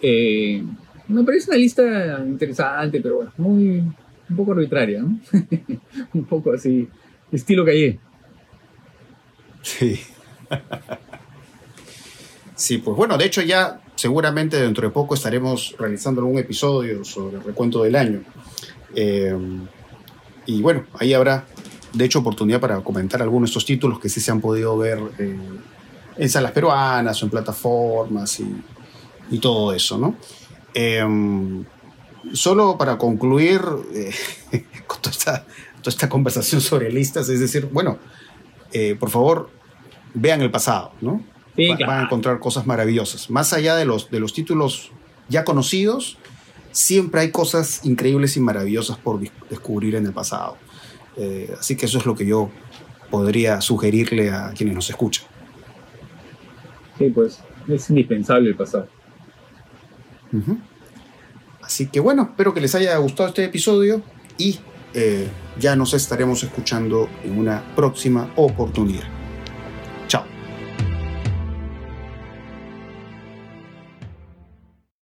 [0.00, 0.62] Eh,
[1.08, 5.18] me parece una lista interesante, pero bueno, muy, un poco arbitraria, ¿no?
[6.14, 6.88] un poco así,
[7.30, 7.98] estilo Calle.
[9.62, 9.98] Sí.
[12.54, 17.36] sí, pues bueno, de hecho ya seguramente dentro de poco estaremos realizando algún episodio sobre
[17.36, 18.22] el recuento del año.
[18.94, 19.36] Eh,
[20.46, 21.46] y bueno, ahí habrá,
[21.92, 24.98] de hecho, oportunidad para comentar algunos de estos títulos que sí se han podido ver
[25.18, 25.36] eh,
[26.16, 28.54] en salas peruanas o en plataformas y,
[29.40, 30.14] todo eso, ¿no?
[30.74, 31.02] Eh,
[32.32, 33.60] solo para concluir
[34.86, 35.44] con toda esta,
[35.80, 37.98] toda esta, conversación sobre listas, es decir, bueno,
[39.00, 39.50] por favor,
[40.14, 41.33] vean el pasado, ¿no?
[41.56, 43.30] Van a encontrar cosas maravillosas.
[43.30, 44.90] Más allá de los, de los títulos
[45.28, 46.18] ya conocidos,
[46.72, 50.56] siempre hay cosas increíbles y maravillosas por descubrir en el pasado.
[51.16, 52.50] Eh, así que eso es lo que yo
[53.10, 55.26] podría sugerirle a quienes nos escuchan.
[56.98, 58.88] Sí, pues es indispensable el pasado.
[61.62, 64.02] Así que bueno, espero que les haya gustado este episodio
[64.36, 64.58] y
[64.94, 65.28] eh,
[65.60, 69.23] ya nos estaremos escuchando en una próxima oportunidad.